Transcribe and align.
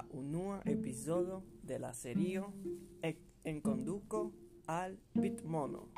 la 0.00 0.06
unua 0.12 0.62
episodio 0.64 1.42
de 1.62 1.78
la 1.78 1.92
serio 1.92 2.52
en 3.44 3.60
conduco 3.60 4.32
al 4.66 4.98
Bitmono. 5.12 5.88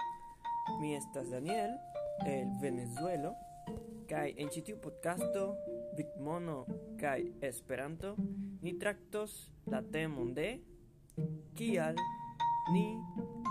Mi 0.80 0.96
estas 0.96 1.30
Daniel 1.30 1.70
el 2.26 2.48
Venezuelo 2.60 3.34
kai 4.08 4.34
en 4.36 4.50
ĉi 4.50 4.64
tiu 4.66 4.80
podcasto 4.82 5.44
Bitmono 5.96 6.58
kaj 6.98 7.20
Esperanto 7.50 8.16
ni 8.62 8.74
traktos 8.78 9.52
la 9.66 9.82
temon 9.82 10.34
de 10.34 10.48
kial 11.54 11.94
ni 12.74 12.86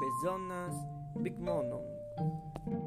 bezonas 0.02 0.76
Bitmonon. 1.24 2.81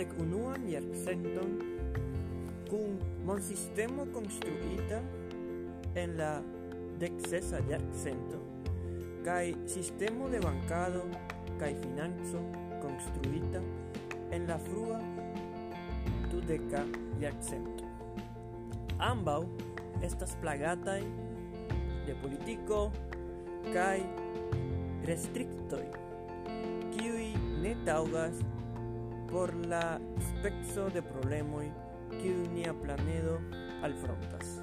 dek 0.00 0.16
unuan 0.16 0.64
jarcenton 0.64 1.58
kun 2.70 2.96
monsistemo 3.28 4.06
konstruita 4.14 5.02
en 5.92 6.16
la 6.16 6.40
deksesa 7.02 7.60
jarcento 7.68 8.38
kaj 9.26 9.52
sistemo 9.68 10.30
de 10.32 10.40
bankado 10.40 11.02
kaj 11.60 11.74
financo 11.82 12.40
konstruita 12.80 13.60
en 14.32 14.46
la 14.48 14.56
frua 14.56 15.00
dudeka 16.32 16.80
jarcento. 17.20 17.84
Ambaŭ 18.96 19.42
estas 20.06 20.32
plagataj 20.40 21.02
de 22.06 22.14
politiko 22.22 22.78
kaj 23.74 24.00
restriktoj, 25.10 25.84
kiuj 26.94 27.28
ne 27.60 27.74
taŭgas 27.84 28.40
por 29.30 29.54
la 29.66 30.00
spezzo 30.18 30.90
de 30.90 31.02
problemoi 31.02 31.70
kiuj 32.10 32.48
nia 32.54 32.74
planedo 32.74 33.38
alfrontas. 33.82 34.58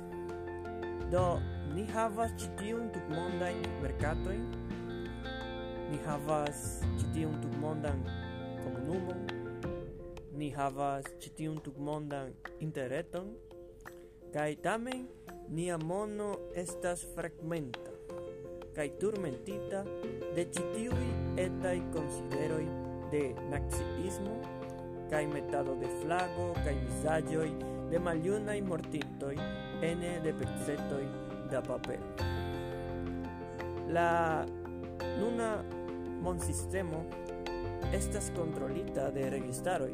Do 1.12 1.40
ni 1.74 1.86
havas 1.94 2.36
ĉi 2.36 2.50
tiun 2.60 2.90
mercato 2.92 3.82
merkatojn, 3.82 4.44
ni 5.90 6.00
havas 6.06 6.82
citiun 6.84 7.14
tiun 7.14 7.42
tutmondan 7.42 8.04
komunumon, 8.64 9.28
ni 10.34 10.52
havas 10.52 11.06
citiun 11.20 11.36
tiun 11.38 11.62
tutmondan 11.64 12.34
interreton, 12.60 13.36
kai 14.34 14.56
tamen 14.56 15.08
nia 15.50 15.78
mono 15.78 16.36
estas 16.56 17.08
fragmenta 17.16 17.88
kai 18.78 18.92
turmentita 19.00 19.82
de 20.36 20.44
citiui 20.54 21.10
etai 21.42 21.80
consideroi 21.94 22.68
konsideroj 22.68 22.68
de 23.12 23.24
naciismo 23.50 24.57
kai 25.10 25.26
metado 25.28 25.76
de 25.76 25.88
flago 26.02 26.54
kai 26.64 26.76
visagioi 26.86 27.52
de 27.90 28.00
maliunai 28.00 28.62
mortintoi 28.62 29.38
ene 29.82 30.20
de 30.24 30.34
pezzetoi 30.34 31.08
da 31.52 31.62
papel. 31.62 32.02
La 33.88 34.46
nuna 35.20 35.64
mon 36.22 36.40
sistemo 36.40 37.06
estas 37.94 38.32
controlita 38.36 39.12
de 39.12 39.30
registaroi 39.30 39.94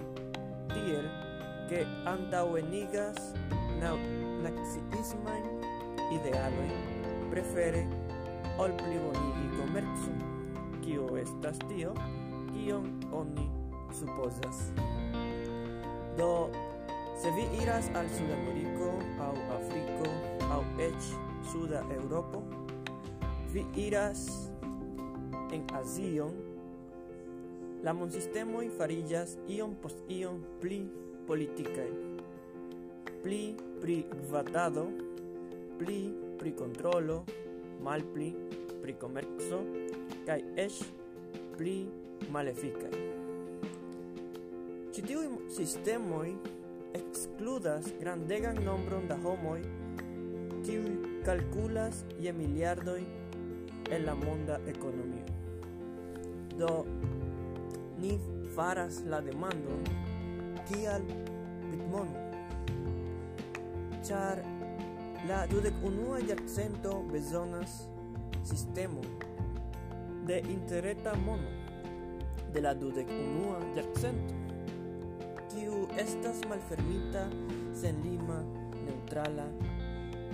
tiel 0.73 1.05
que 1.70 1.86
antauenigas 2.05 3.33
na 3.80 3.93
naziismain 4.43 5.45
idealoi 6.11 6.71
prefere 7.30 7.86
ol 8.58 8.73
pli 8.77 8.98
bonigi 9.02 9.48
komerco, 9.58 10.11
kio 10.83 11.08
estas 11.17 11.58
tio, 11.70 11.93
kion 12.52 12.86
oni 13.11 13.49
supozas. 13.93 14.70
Do, 16.17 16.49
se 17.21 17.31
vi 17.31 17.45
iras 17.63 17.89
al 17.95 18.09
Sudameriko, 18.09 18.89
au 19.19 19.35
Afriko, 19.57 20.09
au 20.53 20.63
eĉ 20.77 21.13
Suda 21.51 21.81
Eŭropo, 21.95 22.43
vi 23.53 23.63
iras 23.87 24.27
en 25.53 25.63
Azion, 25.79 26.35
la 27.83 27.93
monsistemoj 27.97 28.67
fariĝas 28.77 29.37
iom 29.55 29.73
post 29.81 30.05
iom 30.13 30.37
pli 30.61 30.83
politikaj, 31.27 31.89
pli 33.25 33.41
pri 33.81 33.97
gvatado, 34.27 34.85
pli 35.81 35.97
pri 36.37 36.53
kontrolo, 36.61 37.23
malpli 37.83 38.30
pri 38.83 38.99
komerco, 39.01 39.63
kaj 40.30 40.39
eĉ 40.67 40.80
pli 41.57 41.77
malefikaj. 42.31 43.23
Ĉi 44.93 45.02
tiuj 45.09 45.26
sistemoj 45.49 46.27
ekskludas 46.93 47.87
grandegan 47.98 48.59
nombron 48.61 49.08
da 49.09 49.15
homoj 49.23 49.58
kiuj 50.65 50.92
kalkulas 51.26 52.04
je 52.21 52.33
miliardoj 52.33 52.99
en 53.89 54.05
la 54.05 54.14
monda 54.15 54.59
ekonomio. 54.70 55.26
Do 56.59 56.70
ni 58.04 58.20
faras 58.55 59.02
la 59.09 59.21
demandon 59.26 59.81
kial 60.70 61.10
bitmono? 61.71 62.21
Ĉar 64.05 64.45
La 65.27 65.45
dudec 65.48 65.73
unua 65.87 66.20
jarcento 66.20 66.98
bezonas 67.11 67.87
sistemo 68.43 69.02
de 70.27 70.42
interreta 70.49 71.15
mono 71.15 71.48
de 72.54 72.61
la 72.61 72.73
dudec 72.73 73.08
unua 73.08 73.60
jarcento 73.75 74.42
kiu 75.53 75.87
estas 76.02 76.41
malfermita, 76.49 77.27
sen 77.77 78.02
lima, 78.03 78.41
neutrala, 78.86 79.45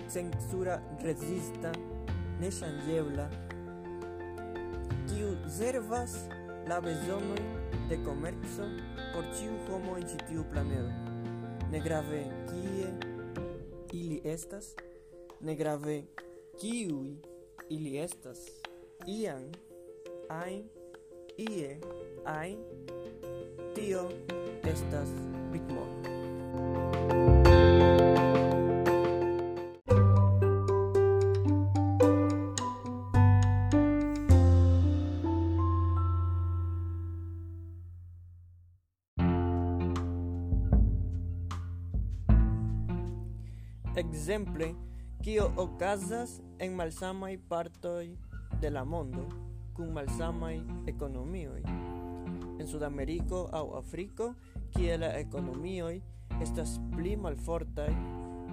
censura 0.08 0.80
rezista, 1.04 1.72
nechangebla, 2.40 3.28
kiu 5.10 5.36
servas 5.52 6.16
la 6.68 6.80
bezonoj 6.82 7.42
de 7.90 7.98
komerco 8.06 8.66
por 9.14 9.26
ĉiu 9.36 9.56
homo 9.68 9.98
en 9.98 10.06
ĉi 10.08 10.18
tiu 10.30 10.44
planedo. 10.52 10.92
Ne 11.72 11.82
grave 11.84 12.22
kie 12.50 12.90
ili 13.94 14.22
estas, 14.24 14.72
ne 15.42 15.56
grave 15.56 16.04
kiuj 16.62 17.10
ili 17.70 17.98
estas, 18.00 18.46
ian 19.08 19.50
ajn, 20.30 20.64
ie, 21.38 21.80
ajn, 22.26 22.64
Tio 23.76 24.10
estas 24.64 25.10
bitmon. 25.52 25.90
Exemple, 43.96 44.74
kio 45.24 45.52
okazas 45.58 46.42
en 46.60 46.76
malsamaj 46.76 47.38
partoj 47.50 48.18
de 48.62 48.70
la 48.70 48.84
mondo 48.86 49.30
kun 49.76 49.94
malsamaj 49.94 50.60
ekonomioj 50.88 51.89
en 52.60 52.68
Sudameriko 52.68 53.48
aŭ 53.56 53.66
Afriko, 53.80 54.34
kie 54.76 54.98
la 55.00 55.14
ekonomioj 55.18 55.96
estas 56.44 56.78
pli 56.96 57.16
malfortaj 57.18 57.92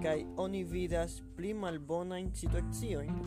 kaj 0.01 0.17
oni 0.37 0.63
vidas 0.63 1.19
pli 1.37 1.53
malbonajn 1.57 2.31
situaciojn. 2.35 3.19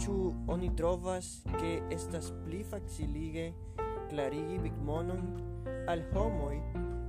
Ĉu 0.00 0.14
oni 0.50 0.70
trovas 0.76 1.28
ke 1.54 1.76
estas 1.94 2.32
pli 2.44 2.64
facilige 2.66 3.52
klarigi 4.10 4.58
bigmonon 4.64 5.22
al 5.88 6.02
homoj 6.12 6.56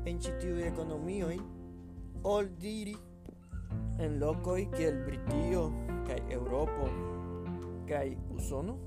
en 0.06 0.22
ĉi 0.22 0.36
tiuj 0.42 0.66
ekonomioj 0.68 1.38
ol 2.30 2.50
diri 2.62 2.96
en 4.02 4.20
lokoj 4.22 4.60
kiel 4.76 5.02
Britio 5.08 5.70
kaj 6.08 6.20
Eŭropo 6.38 6.90
kaj 7.90 8.08
Usono? 8.36 8.78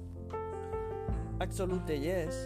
Absolute 1.41 1.97
jes 2.03 2.45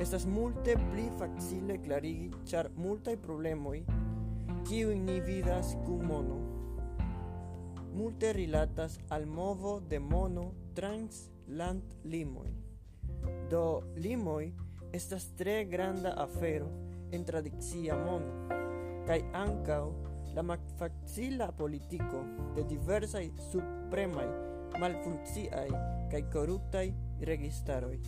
estas 0.00 0.26
multe 0.26 0.74
pli 0.90 1.10
facile 1.18 1.78
clarigi 1.78 2.30
char 2.44 2.70
multaj 2.76 3.16
problemoi 3.16 3.84
kiu 4.68 4.94
ni 4.96 5.20
vidas 5.20 5.76
cum 5.86 6.06
mono, 6.06 6.38
multe 7.94 8.32
rilatas 8.32 8.98
al 9.08 9.26
movo 9.26 9.80
de 9.80 9.98
mono 9.98 10.52
trans 10.74 11.28
landlimoj. 11.48 12.48
Do 13.50 13.82
limoi 13.96 14.52
estas 14.92 15.28
tre 15.36 15.64
granda 15.64 16.14
afero 16.16 16.70
en 17.12 17.24
tradicia 17.24 17.96
mono, 17.96 18.48
kai 19.06 19.20
ancao 19.32 19.92
la 20.34 20.42
malfacila 20.42 21.52
politico 21.52 22.24
de 22.56 22.64
diversaj 22.64 23.30
supremaj 23.52 24.26
malfunkciaj 24.78 25.68
kaj 26.10 26.22
koruptaj 26.32 26.92
registaroj. 27.20 27.98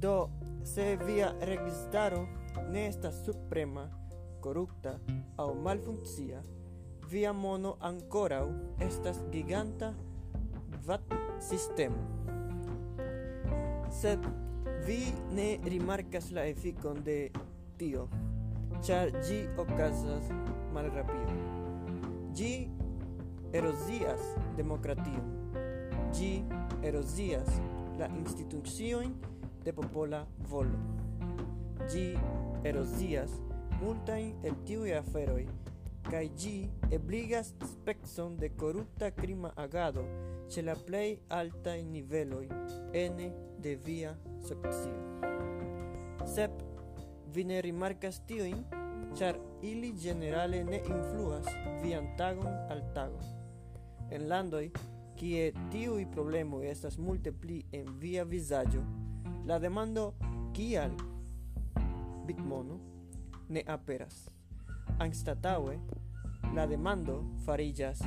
Do 0.00 0.28
se 0.66 0.96
via 1.06 1.32
registraro 1.40 2.26
ne 2.70 2.86
estas 2.88 3.24
suprema, 3.24 3.90
korupta 4.40 4.98
o 5.38 5.54
malfunkcia, 5.54 6.42
via 7.10 7.32
mono 7.32 7.76
ankoraŭ 7.80 8.46
estas 8.80 9.20
giganta 9.32 9.92
VAT-sistemo. 10.86 12.02
Se 13.90 14.18
vi 14.86 14.98
ne 15.32 15.58
rimarkas 15.64 16.30
la 16.30 16.46
efikon 16.50 16.98
de 17.04 17.30
tio, 17.78 18.08
ĉar 18.82 19.14
ĝi 19.28 19.38
okazas 19.58 20.32
malrapide. 20.74 21.38
Ĝi 22.34 22.52
erozias 23.52 24.26
demokration. 24.58 25.32
Ĝi 26.12 26.32
erozias 26.82 27.48
la 27.98 28.10
instituciojn 28.18 29.14
de 29.66 29.72
popola 29.72 30.22
volo. 30.48 30.78
Gi 31.90 32.14
erosias 32.62 33.32
multain 33.80 34.30
el 34.46 34.54
tiui 34.64 34.92
aferoi, 34.94 35.48
kaj 36.06 36.26
gi 36.38 36.54
ebligas 36.94 37.50
spexon 37.72 38.36
de 38.38 38.52
corrupta 38.54 39.10
crima 39.10 39.50
agado 39.56 40.04
ce 40.48 40.62
la 40.62 40.76
plej 40.86 41.18
altaj 41.38 41.82
niveloi 41.82 42.46
ene 42.92 43.32
de 43.58 43.74
via 43.86 44.14
socio. 44.46 44.94
Sep, 46.34 46.52
vi 47.34 47.44
ne 47.44 47.58
rimarcas 47.60 48.20
tiujn, 48.26 48.62
char 49.18 49.38
ili 49.62 49.90
generale 49.98 50.62
ne 50.64 50.78
influas 50.86 51.46
vian 51.82 52.06
tagon 52.16 52.54
al 52.70 52.84
tagon. 52.94 53.26
En 54.10 54.28
landoi, 54.30 54.70
kie 55.18 55.50
tiui 55.72 56.06
problemoi 56.06 56.70
estas 56.70 56.98
multe 56.98 57.32
pli 57.32 57.64
en 57.72 57.90
via 57.98 58.24
visaggio, 58.24 58.84
La 59.46 59.58
demando 59.58 60.14
kial 60.52 60.90
bitmono 62.26 62.80
ne 63.48 63.62
aperas. 63.66 64.28
anstataue 64.98 65.78
la 66.54 66.66
demando 66.66 67.24
farillas 67.44 68.00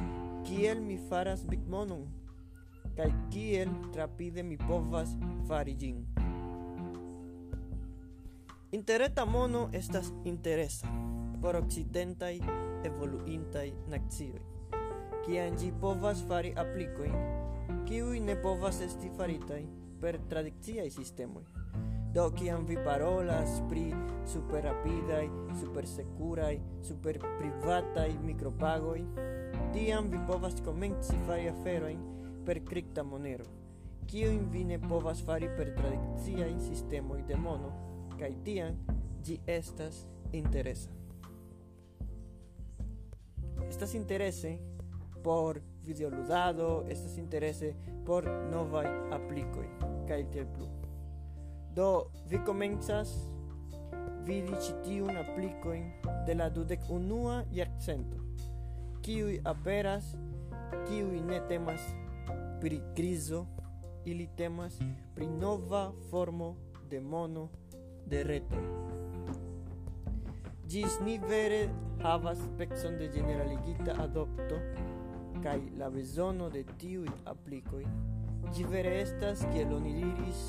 kiel 0.44 0.82
mi 0.82 0.98
faras 1.10 1.46
bitmonon 1.48 2.08
kaj 2.98 3.12
kiel 3.32 3.70
trapide 3.94 4.44
mi 4.44 4.58
povas 4.58 5.10
fari. 5.48 5.76
Interreta 8.72 9.26
mono 9.26 9.70
estas 9.74 10.12
interesa 10.26 10.88
por 11.42 11.56
okcidentaj 11.56 12.40
evoluintaj 12.84 13.72
nacioj, 13.88 14.42
kiam 15.26 15.56
ĝi 15.58 15.72
povas 15.82 16.24
fari 16.28 16.54
aplikojn, 16.58 17.16
kiuj 17.88 18.20
ne 18.20 18.36
povas 18.42 18.82
esti 18.82 19.10
faritaj 19.18 19.64
contradicției 20.00 20.90
sistemului. 20.90 21.48
Doci 22.12 22.48
amviparola 22.48 23.44
pri 23.68 23.94
superrapidai, 24.26 25.32
supersecurai, 25.60 26.62
superprivatai 26.80 28.20
micropagoi, 28.24 29.06
tiam 29.72 30.10
vi 30.10 30.18
povas 30.18 30.60
comenci 30.64 31.14
fari 31.26 31.48
aferoin 31.48 32.00
per 32.44 32.60
cripta 32.60 33.02
monero, 33.02 33.44
kiuin 34.06 34.50
vi 34.50 34.64
ne 34.64 34.80
povas 34.80 35.22
fari 35.22 35.48
per 35.48 35.70
tradiciai 35.70 36.56
sistemoi 36.60 37.24
de 37.28 37.36
mono, 37.36 37.74
kai 38.18 38.38
tiam 38.44 38.76
gi 39.22 39.40
estas 39.46 40.08
interesa. 40.32 40.90
Estas 43.68 43.94
interese 43.94 44.60
por 45.22 45.62
videoludado, 45.84 46.86
estas 46.90 47.18
interese 47.18 47.76
por 48.06 48.28
novai 48.52 48.88
aplikoj 49.16 49.68
kaj 50.08 50.24
tiel 50.32 50.48
plu. 50.56 50.68
Do 51.76 52.10
vi 52.30 52.40
komencas 52.46 53.14
vidi 54.26 54.54
ĉi 54.66 54.74
tiun 54.86 55.18
aplikojn 55.18 55.86
de 56.28 56.36
la 56.36 56.50
dudek 56.50 56.90
unua 56.90 57.44
jarcento, 57.52 58.20
kiuj 59.02 59.40
aperas, 59.46 60.12
kiuj 60.88 61.22
ne 61.26 61.40
temas 61.48 61.86
pri 62.62 62.82
krizo, 62.96 63.46
ili 64.06 64.28
temas 64.38 64.80
pri 65.16 65.28
nova 65.28 65.92
formo 66.10 66.56
de 66.90 67.02
mono 67.02 67.50
de 68.06 68.24
reto. 68.24 68.56
Ĝis 70.68 71.00
ni 71.06 71.20
vere 71.30 71.70
havas 72.02 72.38
specon 72.38 72.98
de 72.98 73.10
generaligita 73.14 73.96
adopto 74.04 74.58
kai 75.44 75.60
la 75.78 75.90
bezono 75.90 76.50
de 76.50 76.64
tiu 76.78 77.06
aplikoj. 77.26 77.86
Ĝi 78.56 78.64
vere 78.72 79.02
estas, 79.02 79.44
kiel 79.54 79.74
oni 79.76 79.94
diris, 80.00 80.44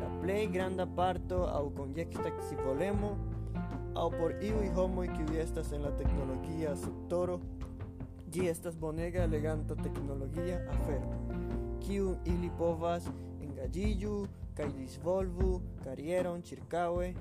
la 0.00 0.10
plej 0.20 0.46
granda 0.52 0.86
parto 0.86 1.44
au 1.50 1.70
konjekta 1.76 2.30
scivolemo 2.46 3.14
au 3.94 4.10
por 4.10 4.34
iu 4.42 4.62
i 4.62 4.68
homo 4.68 5.02
qui 5.02 5.38
estas 5.38 5.72
en 5.72 5.82
la 5.82 5.90
teknologia 5.90 6.76
sektoro, 6.76 7.40
gi 8.30 8.48
estas 8.48 8.76
bonega 8.76 9.22
eleganta 9.22 9.74
teknologia 9.74 10.58
afero, 10.68 11.12
kiu 11.80 12.16
ili 12.24 12.50
povas 12.58 13.06
engaĝiĝu 13.40 14.26
kai 14.54 14.70
disvolvu 14.72 15.60
karieron 15.84 16.42
ĉirkaŭe, 16.42 17.14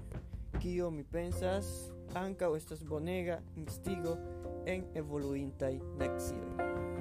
kio 0.59 0.89
mi 0.89 1.03
pensas 1.03 1.91
ankaŭ 2.15 2.55
estas 2.57 2.83
bonega 2.83 3.39
instigo 3.55 4.17
en 4.65 4.85
evoluintaj 4.95 5.79
nacioj. 5.99 6.92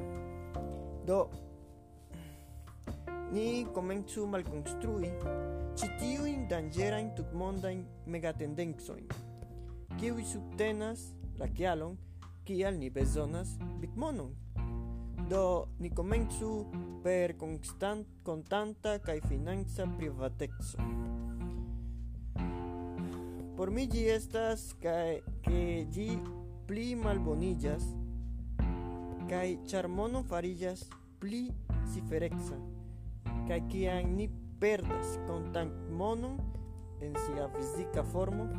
Do, 1.07 1.29
ni 3.33 3.67
comencu 3.75 4.23
malconstrui 4.31 5.09
ĉi 5.75 5.89
tiujn 5.99 6.45
danĝerajn 6.51 7.09
tutmondajn 7.19 7.81
megatendencojn, 8.15 9.09
kiuj 9.99 10.23
subtenas 10.31 11.03
la 11.41 11.49
kialon 11.51 11.97
kial 12.47 12.79
ni 12.79 12.91
bezonas 12.91 13.57
bigmonon. 13.81 14.31
Do, 15.31 15.69
ni 15.79 15.91
comencu 15.91 16.51
per 17.03 17.35
constant, 17.41 18.07
contanta 18.23 18.99
kaj 19.03 19.19
financa 19.27 19.87
privateco. 19.97 20.87
Por 23.57 23.71
mi 23.75 23.89
ĝi 23.91 24.07
estas 24.15 24.69
kaj 24.83 25.19
ke 25.47 25.65
ĝi 25.95 26.09
pli 26.71 26.93
malbonillas 26.99 27.91
kaj 29.33 29.49
ĉar 29.71 29.89
mono 29.89 30.25
pli 31.23 31.55
ciferexa, 31.95 32.59
aquí 33.47 33.87
kiam 33.87 34.19
ni 34.19 34.27
perdas 34.59 35.23
mono 35.91 36.35
en 36.99 37.15
sia 37.15 37.47
física 37.55 38.03
formo, 38.03 38.51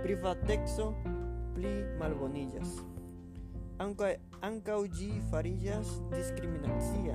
privatexo 0.00 0.96
pli 1.52 1.84
malbonillas 2.00 2.80
Ankaŭ 3.76 4.08
ankaŭ 4.46 4.76
ĝi 4.96 5.10
fariĝas 5.28 5.90
diskriminacia. 6.08 7.12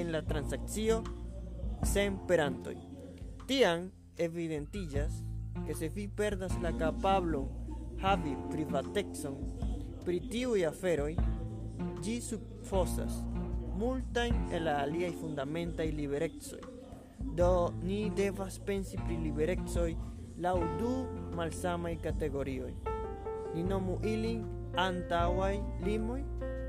en 0.00 0.12
la 0.14 0.22
transakcio 0.30 1.02
sen 1.94 2.18
perantoj 2.28 2.76
tiam 3.48 3.88
evidentillas 4.28 5.23
que 5.66 5.74
se 5.74 5.88
vi 5.88 6.08
perdas 6.08 6.52
la 6.62 6.72
capablo 6.72 7.48
havi 8.02 8.34
privatexon 8.50 9.36
pri 10.04 10.20
tiuj 10.30 10.66
aferoj, 10.68 11.14
ĝi 12.04 12.18
subfosas 12.20 13.22
multajn 13.78 14.50
el 14.54 14.66
la 14.68 14.80
aliaj 14.84 15.12
fundamentaj 15.20 15.86
liberecoj. 15.92 16.60
Do 17.38 17.72
ni 17.82 18.10
devas 18.16 18.58
pensi 18.66 18.98
pri 19.06 19.16
liberecoj 19.22 19.94
laŭ 20.44 20.58
du 20.80 20.92
malsamaj 21.36 21.94
kategorioj. 22.04 22.72
Ni 23.54 23.64
nomu 23.64 23.96
ilin 24.04 24.44
antaŭaj 24.76 25.54
limoj 25.86 26.20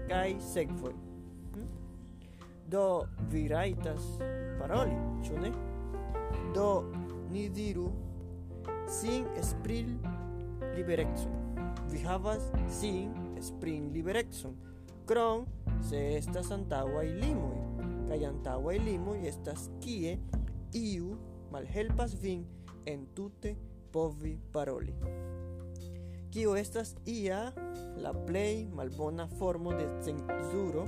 kaj 0.10 0.38
sekvoj. 0.54 0.94
Hm? 1.56 1.68
Do 2.72 2.88
vi 3.32 3.48
rajtas 3.52 4.10
paroli, 4.60 4.98
ĉu 5.28 5.42
ne? 5.44 5.52
Do 6.56 6.70
ni 7.34 7.50
diru 7.50 7.90
sin 8.88 9.26
espril 9.38 9.98
liberexum. 10.76 11.32
Vi 11.90 12.02
havas 12.06 12.44
sin 12.70 13.14
esprin 13.38 13.92
liberexum. 13.94 14.56
Krom 15.06 15.46
se 15.86 16.00
estas 16.18 16.52
antaŭaj 16.52 17.06
limoj, 17.22 17.58
kaj 18.10 18.20
antaŭaj 18.30 18.78
limoj 18.82 19.20
estas 19.30 19.70
kie 19.84 20.18
iu 20.74 21.16
malhelpas 21.54 22.16
vin 22.22 22.46
entute 22.86 23.56
povi 23.94 24.36
paroli. 24.54 24.96
Kio 26.34 26.56
estas 26.60 26.96
ia 27.08 27.52
la 28.02 28.12
plej 28.26 28.66
malbona 28.76 29.28
formo 29.40 29.72
de 29.78 29.86
cenzuro 30.04 30.84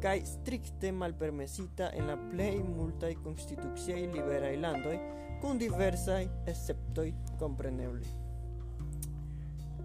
kaj 0.00 0.20
strikte 0.24 0.92
malpermesita 0.92 1.90
en 1.98 2.08
la 2.08 2.16
plej 2.30 2.62
multaj 2.64 3.14
konstituciaj 3.24 4.06
liberaj 4.14 4.54
landoj 4.62 4.96
kun 5.40 5.58
diversaj 5.58 6.28
esceptoj 6.46 7.10
kompreneble. 7.38 8.06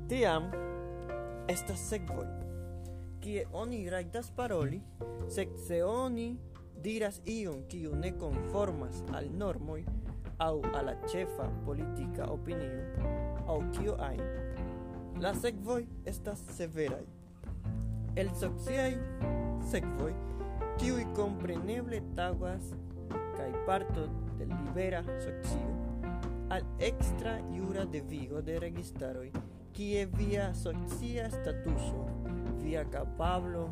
Tiam 0.07 0.47
estas 1.51 1.83
sekvoj, 1.89 2.27
kie 3.23 3.45
oni 3.53 3.83
rajtas 3.89 4.31
paroli, 4.35 4.81
sed 5.29 5.53
se 5.67 5.83
oni 5.83 6.29
diras 6.83 7.21
ion 7.25 7.63
kiu 7.69 7.95
ne 7.95 8.11
konformas 8.17 9.03
al 9.13 9.27
normoj 9.37 9.83
aŭ 10.41 10.55
al 10.73 10.85
la 10.85 10.95
ĉefa 11.11 11.45
politika 11.65 12.25
opinio 12.33 13.09
aŭ 13.51 13.59
kio 13.77 13.95
ajn, 14.01 14.23
la 15.21 15.33
sekvoj 15.37 15.83
estas 16.05 16.41
severaj. 16.57 17.03
El 18.15 18.31
sociaj 18.39 18.91
sekvoj, 19.71 20.11
kiuj 20.81 21.05
kompreneble 21.15 22.01
taŭgas 22.17 22.73
kaj 23.37 23.51
parto 23.67 24.07
te 24.37 24.45
libera 24.45 25.03
socio 25.03 25.69
al 26.49 26.65
extra 26.79 27.37
jura 27.53 27.85
devigo 27.85 28.41
de 28.41 28.59
registaroj 28.59 29.29
kie 29.73 30.05
via 30.17 30.53
socia 30.53 31.29
statuso 31.31 32.05
via 32.63 32.83
kapablo 32.85 33.69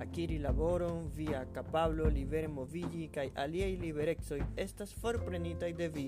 akiri 0.00 0.38
laboron 0.38 1.08
via 1.16 1.44
kapablo 1.54 2.08
libere 2.08 2.48
moviĝi 2.48 3.08
kaj 3.14 3.28
aliaj 3.44 3.72
liberecoj 3.82 4.40
estas 4.56 4.94
forprenitaj 5.02 5.72
de 5.82 5.88
vi 5.96 6.06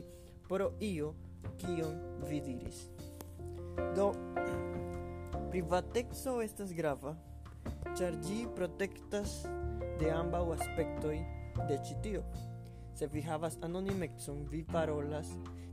pro 0.49 0.71
io 0.81 1.13
kion 1.61 1.99
vi 2.29 2.41
diris. 2.41 2.87
Do 3.97 4.13
privateco 5.51 6.39
estas 6.45 6.73
grava 6.77 7.15
ĉar 7.99 8.17
ĝi 8.25 8.47
protektas 8.57 9.43
de 10.01 10.11
ambaŭ 10.13 10.47
aspektoj 10.57 11.19
de 11.69 11.79
ĉi 11.89 11.99
tio. 12.07 12.25
Se 13.03 13.09
vi 13.09 13.21
havas 13.23 13.59
anonimecon, 13.63 14.45
vi 14.49 14.63
parolas, 14.63 15.27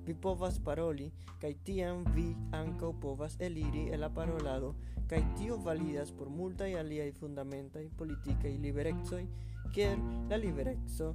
vi 0.05 0.15
povas 0.15 0.55
paroli, 0.65 1.11
kaj 1.37 1.51
tiam 1.63 1.99
vi 2.15 2.23
ankaŭ 2.57 2.89
povas 3.03 3.35
eliri 3.47 3.83
el 3.93 4.01
la 4.01 4.09
parolado, 4.09 4.71
kaj 5.11 5.19
tio 5.37 5.59
validas 5.67 6.09
por 6.09 6.31
multaj 6.33 6.71
aliaj 6.79 7.11
fundamentaj 7.19 7.83
politikaj 7.99 8.55
liberecoj, 8.63 9.21
kiel 9.75 10.01
la 10.31 10.41
libereco 10.41 11.11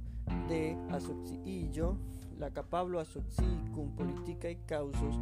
de 0.47 0.61
asociillo 0.95 1.91
la 2.39 2.49
kapablo 2.61 3.03
asocii 3.03 3.59
kun 3.75 3.91
politikaj 3.99 4.55
kaŭzos 4.71 5.19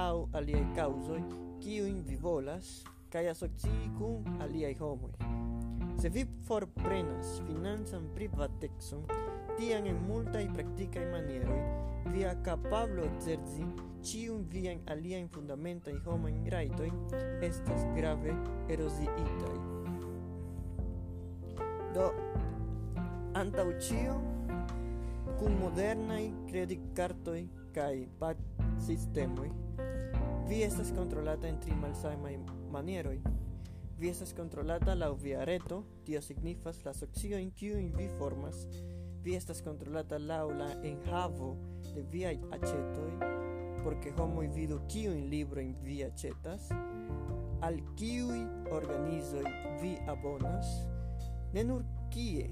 aŭ 0.00 0.26
aliaj 0.40 0.64
kaŭzoj, 0.80 1.22
kiujn 1.62 2.02
vi 2.10 2.18
volas, 2.26 2.74
kaj 3.14 3.28
asocii 3.36 3.94
kun 4.02 4.26
aliaj 4.42 4.74
homoj. 4.82 5.14
Se 6.02 6.10
vi 6.10 6.26
forprenas 6.50 7.36
financan 7.46 8.10
privatecon, 8.18 9.06
tiam 9.58 9.86
en 9.90 9.96
multaj 10.06 10.46
praktikaj 10.54 11.04
manieroj 11.10 11.60
via 12.14 12.34
kapablo 12.46 13.04
alia 14.86 15.18
in 15.18 15.28
fundamenta 15.28 15.90
i 15.90 15.98
homo 16.04 16.28
in 16.28 16.46
rajtojn 16.50 16.94
estas 17.42 17.82
grave 17.96 18.34
eroziitaj. 18.70 19.56
Do, 21.94 22.06
antaŭ 23.34 23.66
ĉio, 23.80 24.14
kun 25.40 25.58
modernaj 25.60 26.22
kreditkartoj 26.50 27.42
kaj 27.74 28.06
pag-sistemoj, 28.20 29.50
vi 30.48 30.62
estas 30.62 30.92
kontrolata 30.96 31.48
en 31.48 31.60
tri 31.60 31.74
malsamaj 31.74 32.38
manieroj. 32.70 33.18
Vi 33.98 34.08
estas 34.08 34.32
kontrolata 34.32 34.94
laŭ 34.94 35.16
via 35.18 35.44
reto, 35.44 35.82
tio 36.06 36.22
signifas 36.22 36.84
la 36.84 36.94
sociojn 36.94 37.50
kiujn 37.50 37.90
vi 37.96 38.06
formas, 38.18 38.66
vi 39.24 39.36
estas 39.36 39.62
controlata 39.62 40.18
laŭ 40.18 40.46
la 40.60 40.70
enhavo 40.82 41.56
de 41.94 42.04
viaj 42.12 42.36
aĉetoj 42.58 43.10
porque 43.84 44.10
ke 44.10 44.16
homoj 44.18 44.46
vidu 44.54 44.80
kiujn 44.90 45.28
librojn 45.30 45.74
vi 45.82 46.02
aĉetas 46.04 46.70
al 47.62 47.78
kiuj 47.98 48.40
organizoj 48.70 49.44
vi 49.82 49.96
abonas. 50.06 50.66
Ne 51.54 51.64
nur 51.64 51.84
kie 52.12 52.48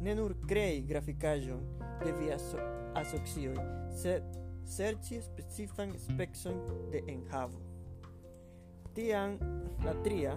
ne 0.00 0.14
nur 0.14 0.34
krei 0.48 0.80
grafikaĵon 0.88 1.60
de 2.04 2.12
via 2.20 2.38
so 2.38 2.60
asocioj 2.96 3.56
sed 4.02 4.38
serĉi 4.70 5.20
specifan 5.22 5.92
specon 5.98 6.60
de 6.92 7.02
enhavo. 7.12 7.60
Tiam 8.94 9.36
la 9.84 9.94
tria 10.04 10.34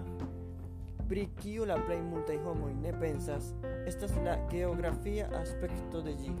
pri 1.08 1.28
kiu 1.40 1.66
la 1.68 1.76
plej 1.86 2.00
multaj 2.02 2.36
homoj 2.44 2.72
ne 2.80 2.92
pensas, 3.00 3.52
estas 3.86 4.14
la 4.24 4.36
geografia 4.50 5.28
aspekto 5.40 6.02
de 6.02 6.14
ĝi, 6.20 6.34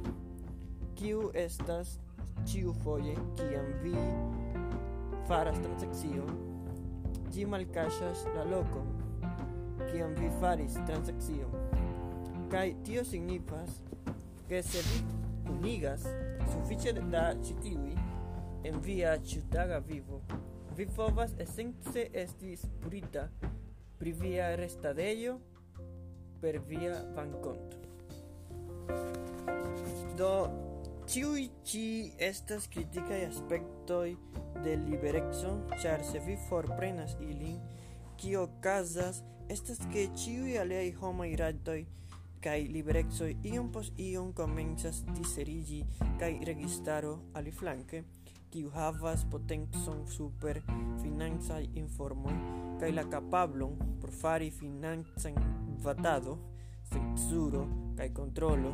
kiu 0.98 1.30
estas 1.34 1.98
ĉiufoje 2.48 3.14
kiam 3.38 3.72
vi 3.82 3.94
faras 5.28 5.58
transakcion, 5.60 6.36
ĝi 7.32 7.46
malkaŝas 7.50 8.24
la 8.36 8.44
lokon 8.50 8.92
kiam 9.90 10.14
vi 10.18 10.30
faris 10.40 10.78
transakcion. 10.86 11.50
Kaj 12.50 12.74
tio 12.86 13.04
signifas, 13.04 13.80
ke 14.48 14.62
se 14.62 14.82
vi 14.88 15.02
kunigas 15.48 16.06
sufiĉe 16.52 16.92
da 17.12 17.24
ĉi 17.42 17.56
tiuj 17.62 17.94
en 18.64 18.80
via 18.84 19.16
ĉiutaga 19.18 19.78
vivo, 19.88 20.20
vi 20.76 20.86
povas 20.96 21.34
esence 21.38 22.06
esti 22.12 22.56
spurita 22.56 23.28
pri 23.98 24.12
via 24.12 24.54
restadejo 24.56 25.38
per 26.40 26.60
via 26.60 27.00
bankonto. 27.14 27.82
Do 30.16 30.34
tiui 31.06 31.50
ci 31.64 32.12
estas 32.18 32.68
kritikaj 32.68 33.24
aspectoi 33.28 34.16
de 34.64 34.76
liberexo, 34.76 35.56
char 35.82 36.04
se 36.04 36.20
vi 36.26 36.36
forprenas 36.48 37.16
ilin, 37.20 37.58
kio 38.16 38.48
casas 38.60 39.22
estas 39.48 39.78
che 39.92 40.08
ciui 40.16 40.56
aliaj 40.56 40.94
homai 41.00 41.34
ratoi 41.36 41.84
kai 42.44 42.66
liberexoi 42.68 43.36
iom 43.52 43.70
pos 43.72 43.90
iom 43.96 44.32
komencas 44.36 45.02
diserigi 45.16 45.80
kai 46.20 46.34
registaro 46.44 47.12
aliflanke 47.40 48.04
kiu 48.54 48.70
havas 48.70 49.24
potencon 49.26 50.04
super 50.06 50.60
financai 51.02 51.64
informoi 51.74 52.34
kaj 52.78 52.90
la 52.94 53.02
kapablon 53.10 53.72
por 54.00 54.12
fari 54.14 54.50
financan 54.54 55.40
vatado, 55.82 56.36
cenzuro 56.86 57.64
kaj 57.98 58.12
kontrolo 58.14 58.70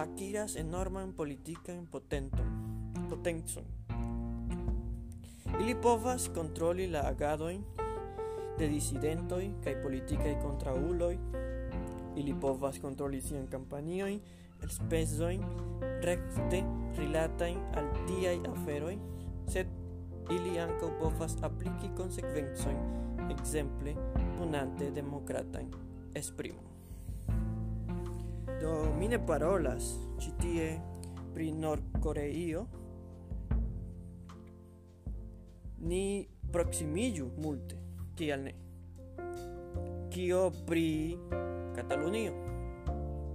akiras 0.00 0.54
enorman 0.56 1.12
politikan 1.12 1.84
potenton, 1.92 2.48
potencon. 3.10 3.68
Ili 5.60 5.76
povas 5.82 6.30
kontroli 6.34 6.88
la 6.88 7.04
agadojn 7.10 7.60
de 8.58 8.70
disidentoi 8.72 9.50
kai 9.64 9.76
politikai 9.82 10.38
kontraŭuloj 10.40 11.12
ili 12.16 12.34
povas 12.40 12.80
kontroli 12.80 13.20
sian 13.20 13.44
kampanioj 13.52 14.16
el 14.62 14.74
spezoj 14.78 15.36
rekte 16.08 16.64
rilatajn 16.96 17.62
al 17.76 17.92
tiaj 18.08 18.36
aferoj 18.54 18.96
sed 19.48 19.66
ili 20.30 20.58
ankaŭ 20.60 20.88
povas 21.00 21.36
apliki 21.42 21.88
konsekvencojn, 21.96 22.80
ekzemple 23.32 23.94
punante 24.38 24.90
demokratan 24.94 25.70
esprimo. 26.14 26.64
Do 28.60 28.72
mi 28.98 29.08
ne 29.08 29.20
parolas 29.26 29.94
ĉi 30.20 30.32
tie 30.42 30.66
pri 31.34 31.52
Nordkoreio. 31.52 32.66
Ni 35.78 36.26
proximillu 36.52 37.28
multe, 37.38 37.78
kial 38.18 38.42
ne? 38.48 38.54
Kio 40.10 40.48
pri 40.66 41.16
Catalunio? 41.76 42.34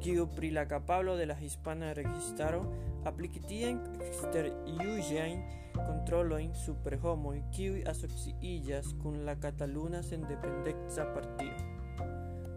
Kio 0.03 0.27
pri 0.35 0.51
la 0.51 0.65
capablo 0.67 1.15
de 1.15 1.25
la 1.25 1.37
hispana 1.39 1.93
registaro 1.95 2.65
apliki 3.07 3.39
tien 3.47 3.79
eksterjuĝajn 4.03 5.62
controlojn 5.75 6.53
super 6.65 6.97
homoj, 7.01 7.41
kiuj 7.55 7.83
asociiĝas 7.89 8.93
kun 9.01 9.23
la 9.25 9.35
Kataluna 9.35 10.03
Sendependeca 10.03 11.07
Partio. 11.13 11.55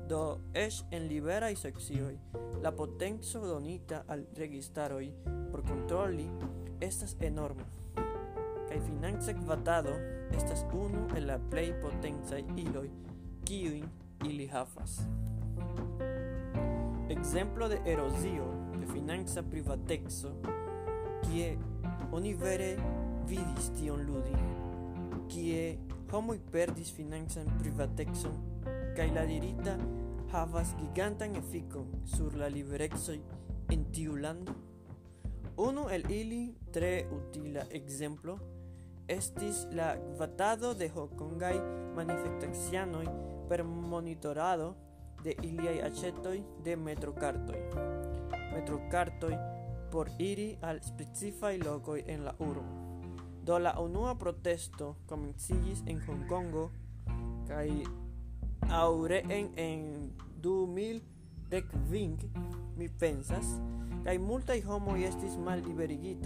Do 0.08 0.20
eĉ 0.54 0.82
en 0.94 1.08
liberaj 1.10 1.54
socioj 1.58 2.12
la 2.62 2.72
potenco 2.72 3.40
donita 3.42 4.04
al 4.08 4.22
registaroj 4.36 5.08
por 5.50 5.64
kontroli 5.66 6.26
estas 6.80 7.16
enorma, 7.20 7.66
kaj 8.68 8.80
financa 8.86 9.34
kvatado 9.34 9.94
estas 10.36 10.64
unu 10.72 11.06
el 11.16 11.26
la 11.26 11.38
plej 11.50 11.72
potencaj 11.82 12.42
iloj 12.56 12.90
kiujn 13.44 13.86
ili 14.28 14.46
havas. 14.46 15.00
Ekzemplo 17.10 17.68
de 17.68 17.80
erozio 17.86 18.46
de 18.80 18.86
financa 18.92 19.42
privateco, 19.42 20.32
kie 21.24 21.56
oni 22.12 22.34
vere 22.34 22.76
vidis 23.26 23.70
tion 23.76 24.02
ludi, 24.06 24.34
kie 25.30 25.78
homoi 26.12 26.38
perdis 26.52 26.92
financan 26.94 27.50
privatexon, 27.60 28.36
kaj 28.96 29.08
la 29.14 29.26
dirita 29.28 29.76
havas 30.32 30.74
gigantan 30.78 31.36
efikon 31.36 31.88
sur 32.04 32.36
la 32.36 32.48
liberecoj 32.48 33.18
en 33.72 33.84
tiu 33.92 34.16
lando. 34.16 34.54
Unu 35.56 35.88
el 35.88 36.04
ili 36.10 36.54
tre 36.72 37.06
utila 37.10 37.64
exemplo 37.70 38.38
estis 39.08 39.66
la 39.72 39.96
gvatado 39.96 40.74
de 40.74 40.88
hokongai 40.88 41.60
manifestacianoj 41.96 43.06
per 43.48 43.64
monitorado 43.64 44.74
de 45.22 45.36
iliai 45.42 45.80
acetoi 45.80 46.44
de 46.64 46.76
metrocartoi. 46.76 47.62
Metrocartoi 48.54 49.38
por 49.90 50.10
iri 50.18 50.58
al 50.60 50.82
specifai 50.82 51.58
lokoj 51.58 52.02
en 52.06 52.24
la 52.24 52.34
urbo. 52.38 52.85
Do 53.46 53.58
la 53.58 53.78
unua 53.78 54.14
protesto 54.18 54.96
comencigis 55.06 55.82
en 55.86 56.00
Honkongo 56.02 56.70
kai 57.46 57.84
aure 58.74 59.22
en 59.30 60.10
2015, 60.42 62.26
mi 62.76 62.88
pensas, 62.88 63.46
kaj 64.02 64.18
multaj 64.18 64.60
homo 64.66 64.96
estis 64.96 65.38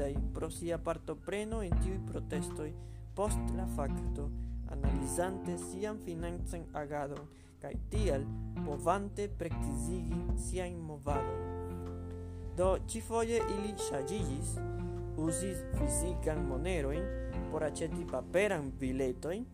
i 0.08 0.16
pro 0.34 0.50
sia 0.50 0.78
partopreno 0.78 1.62
en 1.62 1.76
tiu 1.82 2.00
protestoj 2.06 2.72
post 3.14 3.38
la 3.56 3.66
facto 3.76 4.30
analizante 4.70 5.58
sian 5.58 5.98
financen 6.04 6.64
agado 6.72 7.26
kai 7.60 7.76
tial 7.90 8.24
povante 8.64 9.28
praktizigi 9.28 10.24
sian 10.36 10.80
movado 10.80 11.60
Do 12.56 12.78
ĉifoje 12.88 13.38
ili 13.38 13.74
ŝanĝiĝis, 13.78 14.48
uzis 15.20 15.60
fizikan 15.78 16.44
moneroin 16.48 17.04
por 17.50 17.64
aĉeti 17.66 18.06
paperan 18.10 18.70
biletojn 18.80 19.44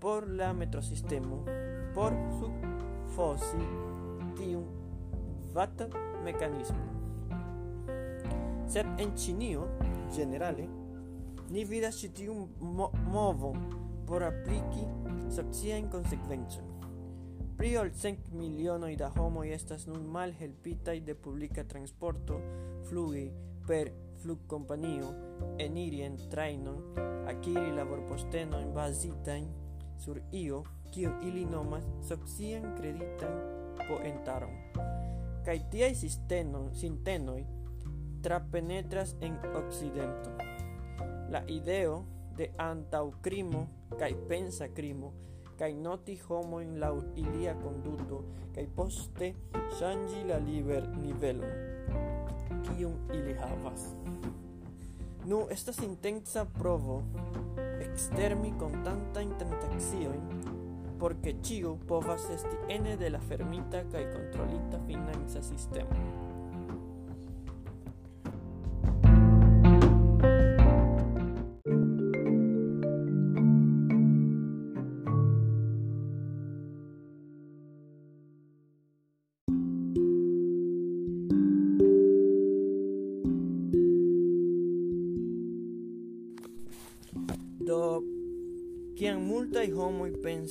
por 0.00 0.28
la 0.28 0.52
metrosistemo 0.52 1.44
por 1.94 2.12
subfosi 2.38 3.62
tiun 4.36 4.66
VAT-mekanismon. 5.54 6.90
Sed 8.68 8.86
en 8.98 9.12
Ĉinio, 9.16 9.68
ĝenerale, 10.16 10.66
ni 11.54 11.64
vidas 11.68 12.00
ĉi 12.00 12.10
tiun 12.18 12.46
mo 12.74 12.90
movon 13.12 13.60
por 14.08 14.24
apliki 14.26 14.86
sociajn 15.32 15.90
konsekvencojn. 15.92 16.70
Pli 17.54 17.76
ol 17.78 17.92
cent 17.94 18.32
milionoj 18.34 18.96
da 18.98 19.12
homoj 19.14 19.46
estas 19.54 19.86
nun 19.86 20.08
malhelpitaj 20.16 20.98
de 21.06 21.14
publika 21.14 21.62
transporto 21.70 22.40
flugi 22.88 23.28
per 23.68 23.92
flugkompanio, 24.24 25.12
eniri 25.60 26.02
en 26.08 26.16
trajnon, 26.32 26.80
akiri 27.30 27.74
laborpostenojn 27.76 28.72
bazitajn 28.74 29.50
sur 30.00 30.20
io, 30.32 30.64
kion 30.90 31.20
ili 31.22 31.44
nomas 31.44 31.84
socian 32.08 32.72
kreditan 32.78 33.36
poentaron. 33.84 34.56
Kaj 35.44 35.58
tiaj 35.70 35.92
sisteno 36.00 36.70
sintenoj 36.72 37.42
trapenetras 38.24 39.16
en 39.20 39.36
occidento 39.54 40.30
La 41.30 41.42
ideo 41.48 42.04
de 42.36 42.48
antaucrimo 42.56 43.66
kaj 43.98 44.14
pensa 44.28 44.68
crimo 44.74 45.12
kai 45.58 45.74
noti 45.74 46.16
homoin 46.28 46.80
la 46.80 46.90
ilia 47.16 47.54
conduto 47.60 48.24
kai 48.54 48.66
poste 48.76 49.34
sangi 49.78 50.24
la 50.24 50.38
liber 50.38 50.88
nivelo 50.96 51.73
iyong 52.78 53.10
ilihavas. 53.14 53.94
Nu 55.26 55.46
estas 55.50 55.78
intensa 55.82 56.44
provo 56.44 57.02
ekstermi 57.80 58.52
konstantajn 58.58 59.30
tanta 59.38 59.66
por 60.98 61.12
porque 61.12 61.34
ĉiu 61.42 61.78
povas 61.88 62.30
esti 62.30 62.56
ene 62.68 62.96
de 62.96 63.10
la 63.10 63.20
fermita 63.20 63.82
kaj 63.92 64.04
kontrolita 64.12 64.80
financa 64.86 65.42
sistemo. 65.42 66.23